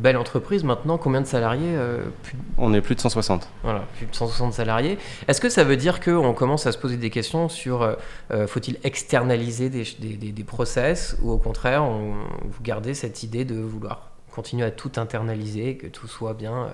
belle 0.00 0.16
entreprise 0.16 0.62
maintenant, 0.64 0.96
combien 0.98 1.20
de 1.20 1.26
salariés 1.26 1.74
euh, 1.76 2.04
plus, 2.22 2.36
On 2.56 2.72
est 2.72 2.80
plus 2.80 2.94
de 2.94 3.00
160. 3.00 3.48
voilà, 3.64 3.84
plus 3.96 4.06
de 4.06 4.14
160 4.14 4.52
salariés. 4.54 4.96
Est-ce 5.26 5.40
que 5.40 5.48
ça 5.48 5.64
veut 5.64 5.76
dire 5.76 6.00
qu'on 6.00 6.32
commence 6.34 6.66
à 6.66 6.72
se 6.72 6.78
poser 6.78 6.96
des 6.96 7.10
questions 7.10 7.48
sur 7.48 7.82
euh, 7.82 8.46
faut-il 8.46 8.78
externaliser 8.84 9.70
des, 9.70 9.84
des, 9.98 10.16
des- 10.16 10.32
des 10.32 10.44
process 10.44 11.16
ou 11.22 11.30
au 11.32 11.38
contraire 11.38 11.82
on- 11.84 12.14
vous 12.44 12.62
gardez 12.62 12.94
cette 12.94 13.22
idée 13.24 13.44
de 13.44 13.56
vouloir 13.60 14.10
continuer 14.32 14.64
à 14.64 14.70
tout 14.70 14.92
internaliser, 14.98 15.76
que 15.76 15.88
tout 15.88 16.06
soit 16.06 16.34
bien, 16.34 16.68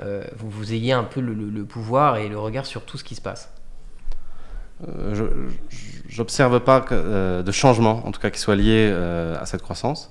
euh, 0.00 0.24
vous, 0.38 0.48
vous 0.48 0.72
ayez 0.72 0.92
un 0.92 1.04
peu 1.04 1.20
le, 1.20 1.34
le- 1.34 1.50
le 1.50 1.64
pouvoir 1.66 2.16
et 2.16 2.28
le 2.30 2.38
regard 2.38 2.64
sur 2.64 2.84
tout 2.86 2.96
ce 2.96 3.04
qui 3.04 3.14
se 3.14 3.20
passe? 3.20 3.50
Euh, 4.88 5.14
je 5.14 6.22
pas 6.58 6.80
que, 6.80 6.94
euh, 6.94 7.42
de 7.42 7.52
changement, 7.52 8.06
en 8.06 8.12
tout 8.12 8.20
cas 8.20 8.30
qui 8.30 8.38
soit 8.40 8.56
lié 8.56 8.88
euh, 8.90 9.36
à 9.40 9.44
cette 9.46 9.62
croissance. 9.62 10.10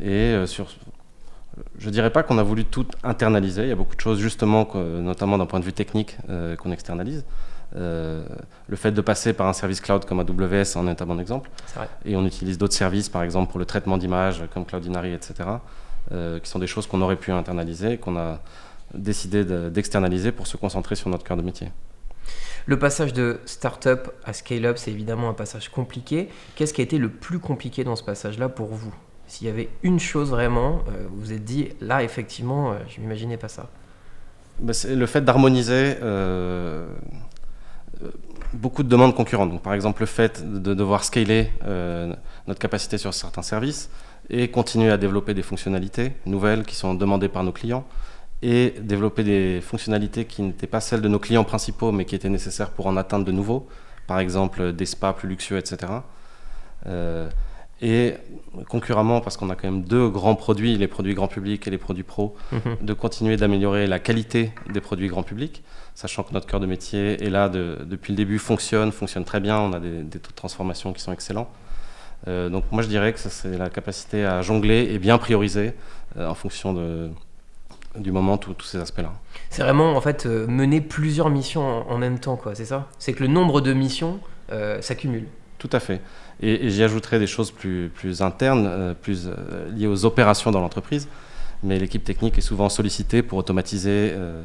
Et 0.00 0.10
euh, 0.10 0.46
sur, 0.46 0.68
je 1.78 1.90
dirais 1.90 2.10
pas 2.10 2.22
qu'on 2.22 2.38
a 2.38 2.42
voulu 2.42 2.64
tout 2.64 2.86
internaliser. 3.02 3.62
Il 3.62 3.68
y 3.68 3.72
a 3.72 3.76
beaucoup 3.76 3.96
de 3.96 4.00
choses 4.00 4.18
justement, 4.20 4.68
notamment 4.74 5.38
d'un 5.38 5.46
point 5.46 5.60
de 5.60 5.64
vue 5.64 5.72
technique, 5.72 6.16
euh, 6.28 6.56
qu'on 6.56 6.70
externalise. 6.72 7.24
Euh, 7.76 8.24
le 8.66 8.76
fait 8.76 8.92
de 8.92 9.00
passer 9.02 9.34
par 9.34 9.46
un 9.46 9.52
service 9.52 9.80
cloud 9.82 10.04
comme 10.06 10.20
AWS 10.20 10.76
en 10.76 10.88
est 10.88 11.02
un 11.02 11.06
bon 11.06 11.18
exemple. 11.20 11.50
Vrai. 11.74 11.88
Et 12.06 12.16
on 12.16 12.24
utilise 12.24 12.56
d'autres 12.56 12.74
services, 12.74 13.08
par 13.10 13.22
exemple 13.22 13.50
pour 13.50 13.58
le 13.58 13.66
traitement 13.66 13.98
d'images 13.98 14.42
comme 14.54 14.64
Cloudinary, 14.64 15.12
etc., 15.12 15.34
euh, 16.12 16.38
qui 16.40 16.48
sont 16.48 16.58
des 16.58 16.66
choses 16.66 16.86
qu'on 16.86 17.02
aurait 17.02 17.16
pu 17.16 17.30
internaliser 17.30 17.92
et 17.92 17.98
qu'on 17.98 18.16
a 18.16 18.40
décidé 18.94 19.44
de- 19.44 19.68
d'externaliser 19.68 20.32
pour 20.32 20.46
se 20.46 20.56
concentrer 20.56 20.94
sur 20.94 21.10
notre 21.10 21.24
cœur 21.24 21.36
de 21.36 21.42
métier. 21.42 21.70
Le 22.64 22.78
passage 22.78 23.12
de 23.12 23.40
startup 23.44 24.12
à 24.24 24.32
scale-up, 24.32 24.78
c'est 24.78 24.90
évidemment 24.90 25.28
un 25.28 25.34
passage 25.34 25.68
compliqué. 25.68 26.28
Qu'est-ce 26.56 26.72
qui 26.72 26.80
a 26.80 26.84
été 26.84 26.96
le 26.96 27.10
plus 27.10 27.38
compliqué 27.38 27.84
dans 27.84 27.96
ce 27.96 28.02
passage-là 28.02 28.48
pour 28.48 28.68
vous? 28.68 28.94
S'il 29.28 29.46
y 29.46 29.50
avait 29.50 29.68
une 29.82 30.00
chose 30.00 30.30
vraiment, 30.30 30.80
euh, 30.88 31.06
vous 31.10 31.20
vous 31.20 31.32
êtes 31.34 31.44
dit, 31.44 31.68
là, 31.82 32.02
effectivement, 32.02 32.72
euh, 32.72 32.76
je 32.88 33.00
m'imaginais 33.00 33.36
pas 33.36 33.48
ça. 33.48 33.68
Bah, 34.58 34.72
c'est 34.72 34.96
le 34.96 35.06
fait 35.06 35.20
d'harmoniser 35.20 35.98
euh, 36.02 36.88
euh, 38.02 38.10
beaucoup 38.54 38.82
de 38.82 38.88
demandes 38.88 39.14
concurrentes. 39.14 39.50
Donc, 39.50 39.62
par 39.62 39.74
exemple, 39.74 40.00
le 40.00 40.06
fait 40.06 40.42
de 40.50 40.72
devoir 40.72 41.04
scaler 41.04 41.52
notre 42.46 42.58
capacité 42.58 42.96
sur 42.96 43.12
certains 43.12 43.42
services 43.42 43.90
et 44.30 44.50
continuer 44.50 44.90
à 44.90 44.96
développer 44.96 45.34
des 45.34 45.42
fonctionnalités 45.42 46.12
nouvelles 46.24 46.64
qui 46.64 46.74
sont 46.74 46.94
demandées 46.94 47.28
par 47.28 47.44
nos 47.44 47.52
clients 47.52 47.86
et 48.40 48.74
développer 48.80 49.24
des 49.24 49.60
fonctionnalités 49.60 50.24
qui 50.24 50.40
n'étaient 50.40 50.66
pas 50.66 50.80
celles 50.80 51.02
de 51.02 51.08
nos 51.08 51.18
clients 51.18 51.44
principaux 51.44 51.92
mais 51.92 52.06
qui 52.06 52.14
étaient 52.14 52.28
nécessaires 52.30 52.70
pour 52.70 52.86
en 52.86 52.96
atteindre 52.96 53.26
de 53.26 53.32
nouveaux, 53.32 53.68
par 54.06 54.20
exemple 54.20 54.72
des 54.72 54.86
spas 54.86 55.12
plus 55.12 55.28
luxueux, 55.28 55.58
etc. 55.58 55.92
et 57.80 58.14
concurremment, 58.68 59.20
parce 59.20 59.36
qu'on 59.36 59.50
a 59.50 59.54
quand 59.54 59.70
même 59.70 59.82
deux 59.84 60.08
grands 60.08 60.34
produits, 60.34 60.76
les 60.76 60.88
produits 60.88 61.14
grand 61.14 61.28
public 61.28 61.66
et 61.66 61.70
les 61.70 61.78
produits 61.78 62.02
pro, 62.02 62.34
Mhm. 62.52 62.76
de 62.82 62.92
continuer 62.92 63.36
d'améliorer 63.36 63.86
la 63.86 63.98
qualité 64.00 64.52
des 64.72 64.80
produits 64.80 65.06
grand 65.08 65.22
public, 65.22 65.62
sachant 65.94 66.22
que 66.24 66.32
notre 66.32 66.46
cœur 66.46 66.58
de 66.60 66.66
métier 66.66 67.22
est 67.24 67.30
là 67.30 67.48
de- 67.48 67.78
depuis 67.84 68.12
le 68.12 68.16
début, 68.16 68.38
fonctionne, 68.38 68.90
fonctionne 68.92 69.24
très 69.24 69.40
bien, 69.40 69.58
on 69.60 69.72
a 69.72 69.80
des, 69.80 70.02
des 70.02 70.18
taux 70.18 70.30
de 70.30 70.36
transformation 70.36 70.92
qui 70.92 71.00
sont 71.00 71.12
excellents. 71.12 71.48
Euh, 72.26 72.48
donc 72.48 72.64
moi 72.72 72.82
je 72.82 72.88
dirais 72.88 73.12
que 73.12 73.18
c'est 73.20 73.56
la 73.56 73.70
capacité 73.70 74.24
à 74.24 74.42
jongler 74.42 74.88
et 74.90 74.98
bien 74.98 75.18
prioriser 75.18 75.72
euh, 76.16 76.26
en 76.28 76.34
fonction 76.34 76.72
de, 76.72 77.10
du 77.96 78.10
moment 78.10 78.38
tous 78.38 78.60
ces 78.64 78.78
aspects-là. 78.78 79.12
C'est 79.50 79.62
vraiment 79.62 79.92
en 79.96 80.00
fait 80.00 80.26
euh, 80.26 80.48
mener 80.48 80.80
plusieurs 80.80 81.30
missions 81.30 81.62
en, 81.88 81.92
en 81.92 81.98
même 81.98 82.18
temps, 82.18 82.36
quoi. 82.36 82.56
C'est 82.56 82.64
ça? 82.64 82.88
C'est 82.98 83.12
que 83.12 83.22
le 83.22 83.28
nombre 83.28 83.60
de 83.60 83.72
missions 83.72 84.18
s'accumule. 84.80 85.26
Tout 85.58 85.70
à 85.72 85.80
fait. 85.80 86.00
Et, 86.40 86.70
j'y 86.70 86.82
ajouterai 86.82 87.18
des 87.18 87.26
choses 87.26 87.50
plus, 87.50 87.90
plus 87.94 88.22
internes, 88.22 88.66
euh, 88.66 88.94
plus 88.94 89.26
euh, 89.26 89.70
liées 89.72 89.88
aux 89.88 90.04
opérations 90.04 90.50
dans 90.50 90.60
l'entreprise. 90.60 91.08
Mais 91.62 91.78
l'équipe 91.78 92.04
technique 92.04 92.38
est 92.38 92.42
souvent 92.42 92.68
sollicitée 92.68 93.22
pour 93.22 93.38
automatiser 93.38 94.12
euh, 94.12 94.44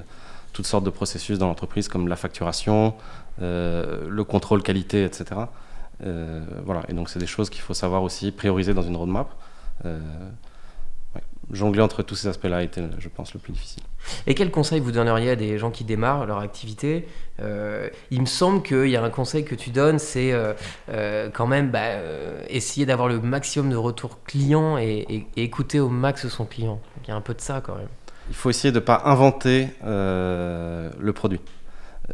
toutes 0.51 0.65
sortes 0.65 0.83
de 0.83 0.89
processus 0.89 1.37
dans 1.37 1.47
l'entreprise, 1.47 1.87
comme 1.87 2.07
la 2.07 2.15
facturation, 2.15 2.95
le 3.39 4.23
contrôle 4.23 4.61
qualité, 4.61 5.03
etc. 5.03 5.25
Voilà. 5.99 6.83
Et 6.89 6.93
donc, 6.93 7.09
c'est 7.09 7.19
des 7.19 7.27
choses 7.27 7.49
qu'il 7.49 7.61
faut 7.61 7.73
savoir 7.73 8.03
aussi 8.03 8.31
prioriser 8.31 8.73
dans 8.73 8.83
une 8.83 8.95
roadmap. 8.95 9.29
Jongler 11.53 11.81
entre 11.81 12.03
tous 12.03 12.15
ces 12.15 12.27
aspects-là 12.27 12.57
a 12.57 12.61
été, 12.63 12.81
je 12.99 13.09
pense, 13.09 13.33
le 13.33 13.39
plus 13.39 13.53
difficile. 13.53 13.83
Et 14.27 14.35
quel 14.35 14.51
conseil 14.51 14.79
vous 14.79 14.91
donneriez 14.91 15.31
à 15.31 15.35
des 15.35 15.57
gens 15.57 15.71
qui 15.71 15.83
démarrent 15.83 16.25
leur 16.25 16.39
activité? 16.39 17.07
Euh, 17.39 17.89
Il 18.11 18.21
me 18.21 18.25
semble 18.25 18.61
qu'il 18.63 18.87
y 18.89 18.95
a 18.95 19.03
un 19.03 19.09
conseil 19.09 19.43
que 19.45 19.55
tu 19.55 19.69
donnes, 19.69 19.99
c'est 19.99 20.31
euh, 20.33 20.53
euh, 20.89 21.29
quand 21.33 21.47
même 21.47 21.71
bah, 21.71 21.81
essayer 22.49 22.85
d'avoir 22.85 23.07
le 23.07 23.19
maximum 23.19 23.69
de 23.69 23.75
retours 23.75 24.23
clients 24.23 24.77
et, 24.77 25.05
et- 25.09 25.27
et 25.37 25.43
écouter 25.43 25.79
au 25.79 25.89
max 25.89 26.27
son 26.27 26.45
client. 26.45 26.79
Il 27.03 27.09
y 27.09 27.11
a 27.11 27.15
un 27.15 27.21
peu 27.21 27.33
de 27.33 27.41
ça 27.41 27.61
quand 27.65 27.75
même. 27.75 27.87
Il 28.29 28.35
faut 28.35 28.49
essayer 28.49 28.71
de 28.71 28.79
ne 28.79 28.83
pas 28.85 29.01
inventer 29.05 29.67
le 29.83 31.11
produit. 31.11 31.39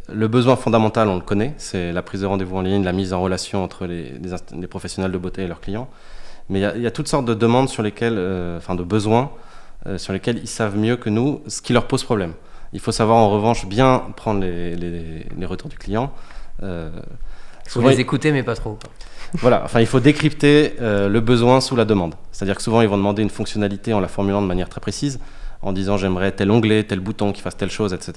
Le 0.08 0.28
besoin 0.28 0.54
fondamental, 0.56 1.08
on 1.08 1.16
le 1.16 1.20
connaît, 1.20 1.54
c'est 1.58 1.92
la 1.92 2.02
prise 2.02 2.20
de 2.20 2.26
rendez-vous 2.26 2.56
en 2.56 2.60
ligne, 2.62 2.84
la 2.84 2.92
mise 2.92 3.12
en 3.12 3.20
relation 3.20 3.64
entre 3.64 3.86
les, 3.86 4.10
les 4.18 4.32
inst- 4.32 4.58
les 4.58 4.66
professionnels 4.68 5.10
de 5.10 5.18
beauté 5.18 5.42
et 5.42 5.46
leurs 5.48 5.60
clients. 5.60 5.88
Mais 6.50 6.58
il 6.58 6.62
y 6.62 6.64
a- 6.66 6.76
il 6.76 6.82
y, 6.82 6.86
a 6.86 6.90
toutes 6.90 7.08
sortes 7.08 7.24
de 7.24 7.32
demandes 7.34 7.68
sur 7.70 7.82
lesquelles, 7.82 8.16
euh, 8.18 8.58
enfin 8.58 8.74
de 8.74 8.82
besoins, 8.82 9.30
euh, 9.86 9.96
sur 9.96 10.12
lesquels 10.12 10.38
ils 10.38 10.48
savent 10.48 10.76
mieux 10.76 10.96
que 10.96 11.08
nous 11.08 11.40
ce 11.46 11.62
qui 11.62 11.72
leur 11.72 11.86
pose 11.86 12.04
problème. 12.04 12.34
Il 12.72 12.80
faut 12.80 12.92
savoir 12.92 13.16
en 13.18 13.30
revanche 13.30 13.66
bien 13.66 14.02
prendre 14.16 14.40
les, 14.40 14.76
les- 14.76 15.26
les 15.36 15.46
retours 15.46 15.70
du 15.70 15.78
client. 15.78 16.12
Euh, 16.62 16.90
Il 17.64 17.70
faut 17.70 17.80
souvent, 17.80 17.88
les 17.88 18.00
écouter, 18.00 18.32
mais 18.32 18.42
pas 18.42 18.54
trop. 18.56 18.78
voilà, 19.34 19.62
enfin 19.64 19.80
il 19.80 19.86
faut 19.86 20.00
décrypter 20.00 20.74
euh, 20.80 21.08
le 21.08 21.20
besoin 21.20 21.60
sous 21.60 21.76
la 21.76 21.84
demande. 21.84 22.14
C'est-à-dire 22.32 22.56
que 22.56 22.62
souvent 22.62 22.80
ils 22.82 22.88
vont 22.88 22.96
demander 22.98 23.22
une 23.22 23.30
fonctionnalité 23.30 23.94
en 23.94 24.00
la 24.00 24.08
formulant 24.08 24.42
de 24.42 24.46
manière 24.46 24.68
très 24.68 24.80
précise, 24.80 25.20
en 25.62 25.72
disant 25.72 25.96
j'aimerais 25.96 26.32
tel 26.32 26.50
onglet, 26.50 26.82
tel 26.84 27.00
bouton 27.00 27.32
qui 27.32 27.40
fasse 27.42 27.56
telle 27.56 27.70
chose, 27.70 27.92
etc. 27.94 28.12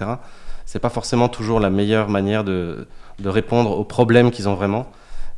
C'est 0.65 0.79
pas 0.79 0.89
forcément 0.89 1.29
toujours 1.29 1.59
la 1.59 1.69
meilleure 1.69 2.09
manière 2.09 2.43
de, 2.43 2.87
de 3.19 3.29
répondre 3.29 3.77
aux 3.77 3.83
problèmes 3.83 4.31
qu'ils 4.31 4.49
ont 4.49 4.55
vraiment. 4.55 4.87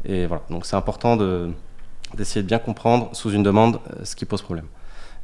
Et 0.06 0.28
voilà, 0.28 0.44
donc 0.50 0.66
c'est 0.66 0.76
important 0.78 1.18
de- 1.18 1.50
d'essayer 2.14 2.44
de 2.44 2.48
bien 2.48 2.60
comprendre 2.60 3.10
sous 3.14 3.32
une 3.32 3.44
demande 3.44 3.80
euh, 3.90 4.06
ce 4.06 4.16
qui 4.16 4.26
pose 4.26 4.42
problème. 4.42 4.68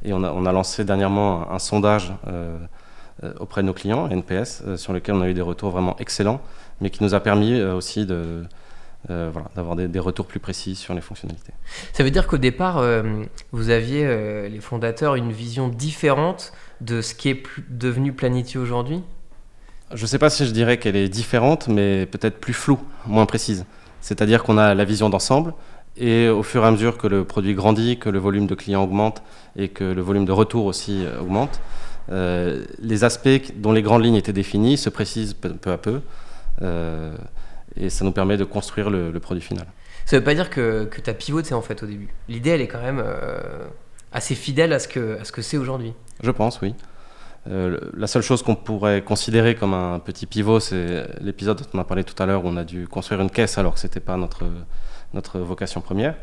Et 0.04 0.12
on 0.12 0.24
a, 0.24 0.32
on 0.32 0.44
a 0.46 0.52
lancé 0.52 0.84
dernièrement 0.84 1.50
un, 1.50 1.54
un 1.54 1.58
sondage 1.58 2.12
euh, 2.26 2.58
euh, 3.22 3.32
auprès 3.38 3.62
de 3.62 3.66
nos 3.66 3.74
clients, 3.74 4.08
NPS, 4.08 4.76
sur 4.76 4.92
lequel 4.92 5.14
on 5.14 5.22
a 5.22 5.28
eu 5.28 5.34
des 5.34 5.42
retours 5.42 5.70
vraiment 5.70 5.96
excellents, 5.98 6.40
mais 6.80 6.90
qui 6.90 7.02
nous 7.04 7.14
a 7.14 7.20
permis 7.20 7.62
aussi 7.62 8.04
de, 8.04 8.44
euh, 9.10 9.30
voilà, 9.32 9.48
d'avoir 9.56 9.74
des, 9.74 9.88
des 9.88 9.98
retours 9.98 10.26
plus 10.26 10.38
précis 10.38 10.76
sur 10.76 10.94
les 10.94 11.00
fonctionnalités. 11.00 11.52
Ça 11.92 12.04
veut 12.04 12.12
dire 12.12 12.28
qu'au 12.28 12.38
départ, 12.38 12.78
euh, 12.78 13.24
vous 13.50 13.70
aviez, 13.70 14.04
euh, 14.06 14.48
les 14.48 14.60
fondateurs, 14.60 15.16
une 15.16 15.32
vision 15.32 15.68
différente 15.68 16.52
de 16.80 17.02
ce 17.02 17.16
qui 17.16 17.28
est 17.28 17.42
devenu 17.68 18.12
Planity 18.12 18.58
aujourd'hui? 18.58 19.02
Je 19.92 20.02
ne 20.02 20.06
sais 20.06 20.20
pas 20.20 20.30
si 20.30 20.46
je 20.46 20.52
dirais 20.52 20.78
qu'elle 20.78 20.94
est 20.94 21.08
différente, 21.08 21.66
mais 21.66 22.06
peut-être 22.06 22.38
plus 22.38 22.52
floue, 22.52 22.78
moins 23.08 23.26
précise. 23.26 23.66
C'est-à-dire 24.00 24.44
qu'on 24.44 24.56
a 24.56 24.72
la 24.72 24.84
vision 24.84 25.10
d'ensemble, 25.10 25.52
et 25.96 26.28
au 26.28 26.42
fur 26.42 26.64
et 26.64 26.66
à 26.66 26.70
mesure 26.70 26.98
que 26.98 27.06
le 27.06 27.24
produit 27.24 27.54
grandit, 27.54 27.98
que 27.98 28.08
le 28.08 28.18
volume 28.18 28.46
de 28.46 28.54
clients 28.54 28.82
augmente, 28.82 29.22
et 29.56 29.68
que 29.68 29.84
le 29.84 30.02
volume 30.02 30.24
de 30.24 30.32
retour 30.32 30.64
aussi 30.66 31.04
euh, 31.04 31.20
augmente, 31.20 31.60
euh, 32.10 32.64
les 32.80 33.04
aspects 33.04 33.52
dont 33.56 33.72
les 33.72 33.82
grandes 33.82 34.04
lignes 34.04 34.16
étaient 34.16 34.32
définis 34.32 34.76
se 34.76 34.90
précisent 34.90 35.34
peu, 35.34 35.70
à 35.70 35.78
peu, 35.78 36.00
euh, 36.62 37.14
et 37.76 37.90
ça 37.90 38.04
nous 38.04 38.12
permet 38.12 38.36
de 38.36 38.44
construire 38.44 38.90
le, 38.90 39.10
le 39.10 39.20
produit 39.20 39.42
final. 39.42 39.66
Ça 40.04 40.18
veut 40.18 40.24
pas 40.24 40.34
dire 40.34 40.50
que, 40.50 40.84
que 40.84 41.00
tu 41.00 41.08
as 41.10 41.14
pivoté 41.14 41.54
en 41.54 41.62
fait 41.62 41.82
au 41.82 41.86
début. 41.86 42.08
L'idée, 42.28 42.50
elle 42.50 42.60
est 42.60 42.66
quand 42.66 42.82
même 42.82 43.02
euh, 43.04 43.40
assez 44.12 44.34
fidèle 44.34 44.72
à 44.72 44.78
ce 44.78 44.88
que, 44.88 45.20
à 45.20 45.24
ce 45.24 45.32
que 45.32 45.42
c'est 45.42 45.56
aujourd'hui. 45.56 45.94
Je 46.22 46.30
pense, 46.30 46.60
oui. 46.60 46.74
Euh, 47.48 47.78
la 47.96 48.06
seule 48.06 48.22
chose 48.22 48.42
qu'on 48.42 48.54
pourrait 48.54 49.02
considérer 49.02 49.54
comme 49.54 49.74
un 49.74 49.98
petit 49.98 50.26
pivot, 50.26 50.60
c'est 50.60 51.06
l'épisode 51.20 51.58
dont 51.58 51.66
on 51.74 51.78
a 51.78 51.84
parlé 51.84 52.04
tout 52.04 52.20
à 52.22 52.26
l'heure 52.26 52.44
où 52.44 52.48
on 52.48 52.56
a 52.56 52.64
dû 52.64 52.86
construire 52.86 53.20
une 53.20 53.30
caisse 53.30 53.58
alors 53.58 53.74
que 53.74 53.80
ce 53.80 53.86
n'était 53.86 54.00
pas 54.00 54.16
notre, 54.16 54.44
notre 55.14 55.38
vocation 55.40 55.80
première. 55.80 56.14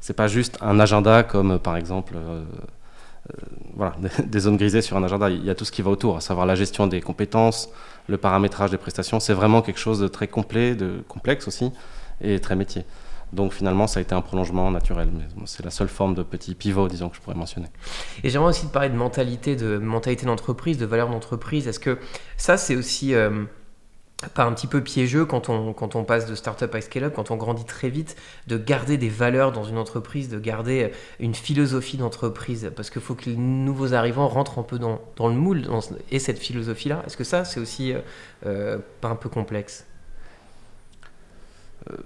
C'est 0.00 0.14
pas 0.16 0.28
juste 0.28 0.58
un 0.62 0.80
agenda 0.80 1.22
comme 1.22 1.58
par 1.58 1.76
exemple 1.76 2.14
euh, 2.16 2.42
euh, 3.30 3.34
voilà, 3.74 3.94
des- 4.24 4.40
zones 4.40 4.56
grisées 4.56 4.82
sur 4.82 4.96
un 4.96 5.02
agenda. 5.04 5.28
Il 5.30 5.44
y 5.44 5.50
a 5.50 5.54
tout 5.54 5.64
ce 5.64 5.72
qui 5.72 5.82
va 5.82 5.90
autour, 5.90 6.16
à 6.16 6.20
savoir 6.20 6.46
la 6.46 6.54
gestion 6.54 6.86
des 6.86 7.00
compétences, 7.00 7.68
le 8.08 8.16
paramétrage 8.16 8.70
des 8.70 8.78
prestations. 8.78 9.20
C'est 9.20 9.34
vraiment 9.34 9.62
quelque 9.62 9.78
chose 9.80 10.00
de 10.00 10.08
très 10.08 10.26
complet, 10.28 10.74
de 10.74 11.02
complexe 11.08 11.46
aussi 11.48 11.70
et 12.22 12.40
très 12.40 12.56
métier. 12.56 12.84
Donc 13.32 13.52
finalement, 13.52 13.86
ça 13.86 14.00
a 14.00 14.02
été 14.02 14.12
un 14.12 14.22
prolongement 14.22 14.68
naturel. 14.72 15.08
C'est 15.44 15.64
la 15.64 15.70
seule 15.70 15.86
forme 15.88 16.14
de 16.16 16.24
petit 16.24 16.54
pivot, 16.56 16.88
disons, 16.88 17.08
que 17.10 17.16
je 17.16 17.20
pourrais 17.20 17.36
mentionner. 17.36 17.68
Et 18.24 18.28
j'aimerais 18.30 18.48
aussi 18.48 18.66
te 18.66 18.72
parler 18.72 18.88
de 18.88 18.96
mentalité, 18.96 19.54
de 19.54 19.78
mentalité 19.78 20.26
d'entreprise, 20.26 20.78
de 20.78 20.86
valeur 20.86 21.08
d'entreprise. 21.10 21.68
Est-ce 21.68 21.78
que 21.78 21.98
ça, 22.36 22.56
c'est 22.56 22.74
aussi 22.74 23.14
euh, 23.14 23.44
pas 24.28 24.44
un 24.44 24.52
petit 24.52 24.66
peu 24.66 24.82
piégeux 24.82 25.24
quand 25.24 25.48
on, 25.48 25.72
quand 25.72 25.96
passe 26.04 26.26
de 26.26 26.34
start-up 26.34 26.74
à 26.74 26.80
scale-up, 26.80 27.14
quand 27.14 27.30
on 27.30 27.36
grandit 27.36 27.64
très 27.64 27.88
vite, 27.88 28.16
de 28.46 28.58
garder 28.58 28.98
des 28.98 29.08
valeurs 29.08 29.52
dans 29.52 29.64
une 29.64 29.78
entreprise, 29.78 30.28
de 30.28 30.38
garder 30.38 30.84
euh, 30.84 30.88
une 31.20 31.34
philosophie 31.34 31.96
d'entreprise 31.96 32.70
Parce 32.76 32.90
qu'il 32.90 33.02
faut 33.02 33.14
que 33.14 33.30
les 33.30 33.36
nouveaux 33.36 33.94
arrivants 33.94 34.28
rentrent 34.28 34.58
un 34.58 34.62
peu 34.62 34.78
dans, 34.78 35.00
dans 35.16 35.28
le 35.28 35.34
moule 35.34 35.66
et 36.10 36.18
cette 36.18 36.38
philosophie-là. 36.38 37.02
Est-ce 37.06 37.16
que 37.16 37.24
ça, 37.24 37.44
c'est 37.44 37.60
aussi 37.60 37.92
euh, 37.92 38.00
euh, 38.46 38.78
pas 39.00 39.08
un 39.08 39.16
peu 39.16 39.28
complexe? 39.28 39.86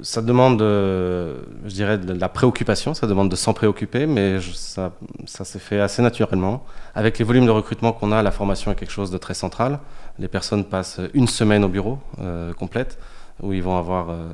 Ça 0.02 0.22
demande, 0.22 0.62
euh, 0.62 1.38
je 1.64 1.74
dirais, 1.74 1.98
de 1.98 2.12
la 2.12 2.28
préoccupation, 2.28 2.94
ça 2.94 3.06
demande 3.06 3.30
de 3.30 3.36
s'en 3.36 3.52
préoccuper, 3.52 4.06
mais 4.06 4.38
ça, 4.40 4.92
ça 5.26 5.44
s'est 5.44 5.58
fait 5.58 5.80
assez 5.80 6.02
naturellement. 6.02 6.64
Avec 6.94 7.18
les 7.18 7.24
volumes 7.24 7.46
de 7.46 7.50
recrutement 7.50 7.92
qu'on 7.92 8.12
a, 8.12 8.22
la 8.22 8.30
formation 8.30 8.70
est 8.70 8.76
quelque 8.76 8.92
chose 8.92 9.10
de 9.10 9.18
très 9.18 9.34
central. 9.34 9.80
Les 10.18 10.28
personnes 10.28 10.64
passent 10.64 11.00
une 11.12 11.28
semaine 11.28 11.64
au 11.64 11.68
bureau 11.68 11.98
euh, 12.20 12.52
complète, 12.52 12.98
où 13.42 13.52
ils 13.52 13.62
vont 13.62 13.76
avoir, 13.76 14.10
euh, 14.10 14.32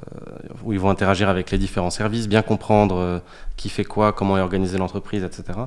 où 0.65 0.73
ils 0.73 0.81
vont 0.81 0.91
interagir 0.91 1.29
avec 1.29 1.51
les 1.51 1.59
différents 1.59 1.91
services, 1.91 2.29
bien 2.29 2.43
comprendre 2.43 2.97
euh, 2.97 3.19
qui 3.57 3.69
fait 3.69 3.85
quoi, 3.85 4.13
comment 4.13 4.37
est 4.37 4.43
organisée 4.43 4.79
l'entreprise, 4.79 5.25
etc. 5.25 5.59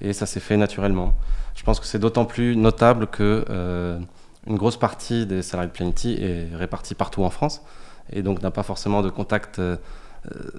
Et 0.00 0.12
ça 0.12 0.26
s'est 0.26 0.40
fait 0.40 0.56
naturellement. 0.56 1.14
Je 1.56 1.62
pense 1.62 1.80
que 1.80 1.86
c'est 1.86 1.98
d'autant 1.98 2.24
plus 2.24 2.56
notable 2.56 3.06
que 3.08 3.44
euh, 3.50 3.98
une 4.46 4.56
grosse 4.56 4.76
partie 4.76 5.26
des 5.26 5.42
salariés 5.42 5.68
de 5.68 5.74
Planity 5.74 6.16
est 6.20 6.54
répartie 6.54 6.94
partout 6.94 7.24
en 7.24 7.30
France 7.30 7.62
et 8.12 8.22
donc 8.22 8.42
n'a 8.42 8.50
pas 8.50 8.62
forcément 8.62 9.02
de 9.02 9.10
contact 9.10 9.58
euh, 9.58 9.76
euh, 10.26 10.50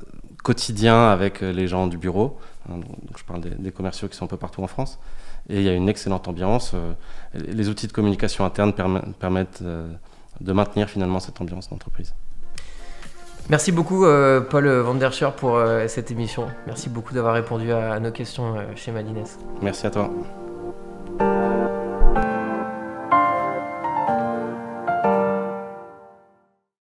quotidien 0.44 1.10
avec 1.10 1.44
euh, 1.44 1.52
les 1.52 1.68
gens 1.68 1.88
du 1.88 1.98
bureau. 1.98 2.38
Hein, 2.70 2.78
donc, 2.78 3.18
je 3.18 3.24
parle 3.24 3.42
des, 3.42 3.52
des 3.52 3.72
commerciaux 3.72 4.08
qui 4.08 4.16
sont 4.18 4.26
un 4.26 4.28
peu 4.30 4.38
partout 4.38 4.64
en 4.64 4.68
France. 4.68 5.00
Et 5.50 5.58
il 5.58 5.64
y 5.64 5.70
a 5.70 5.74
une 5.74 5.90
excellente 5.90 6.28
ambiance. 6.28 6.76
les 7.34 7.68
outils 7.68 7.88
de 7.88 7.92
communication 7.94 8.46
interne 8.46 8.74
permet- 8.74 9.02
permettent 9.20 9.64
de 9.64 10.54
maintenir 10.54 10.88
finalement 10.88 11.20
cette 11.20 11.42
ambiance 11.42 11.70
d'entreprise. 11.70 12.14
Merci 13.50 13.72
beaucoup, 13.72 14.06
euh, 14.06 14.40
Paul 14.40 14.68
Vanderscher, 14.70 15.30
pour 15.36 15.56
euh, 15.58 15.88
cette 15.88 16.12
émission. 16.12 16.46
Merci 16.68 16.90
beaucoup 16.90 17.14
d'avoir 17.14 17.34
répondu 17.34 17.72
à, 17.72 17.94
à 17.94 18.00
nos 18.00 18.12
questions 18.12 18.56
euh, 18.56 18.62
chez 18.76 18.92
Madines. 18.92 19.24
Merci 19.62 19.88
à 19.88 19.90
toi. 19.90 20.12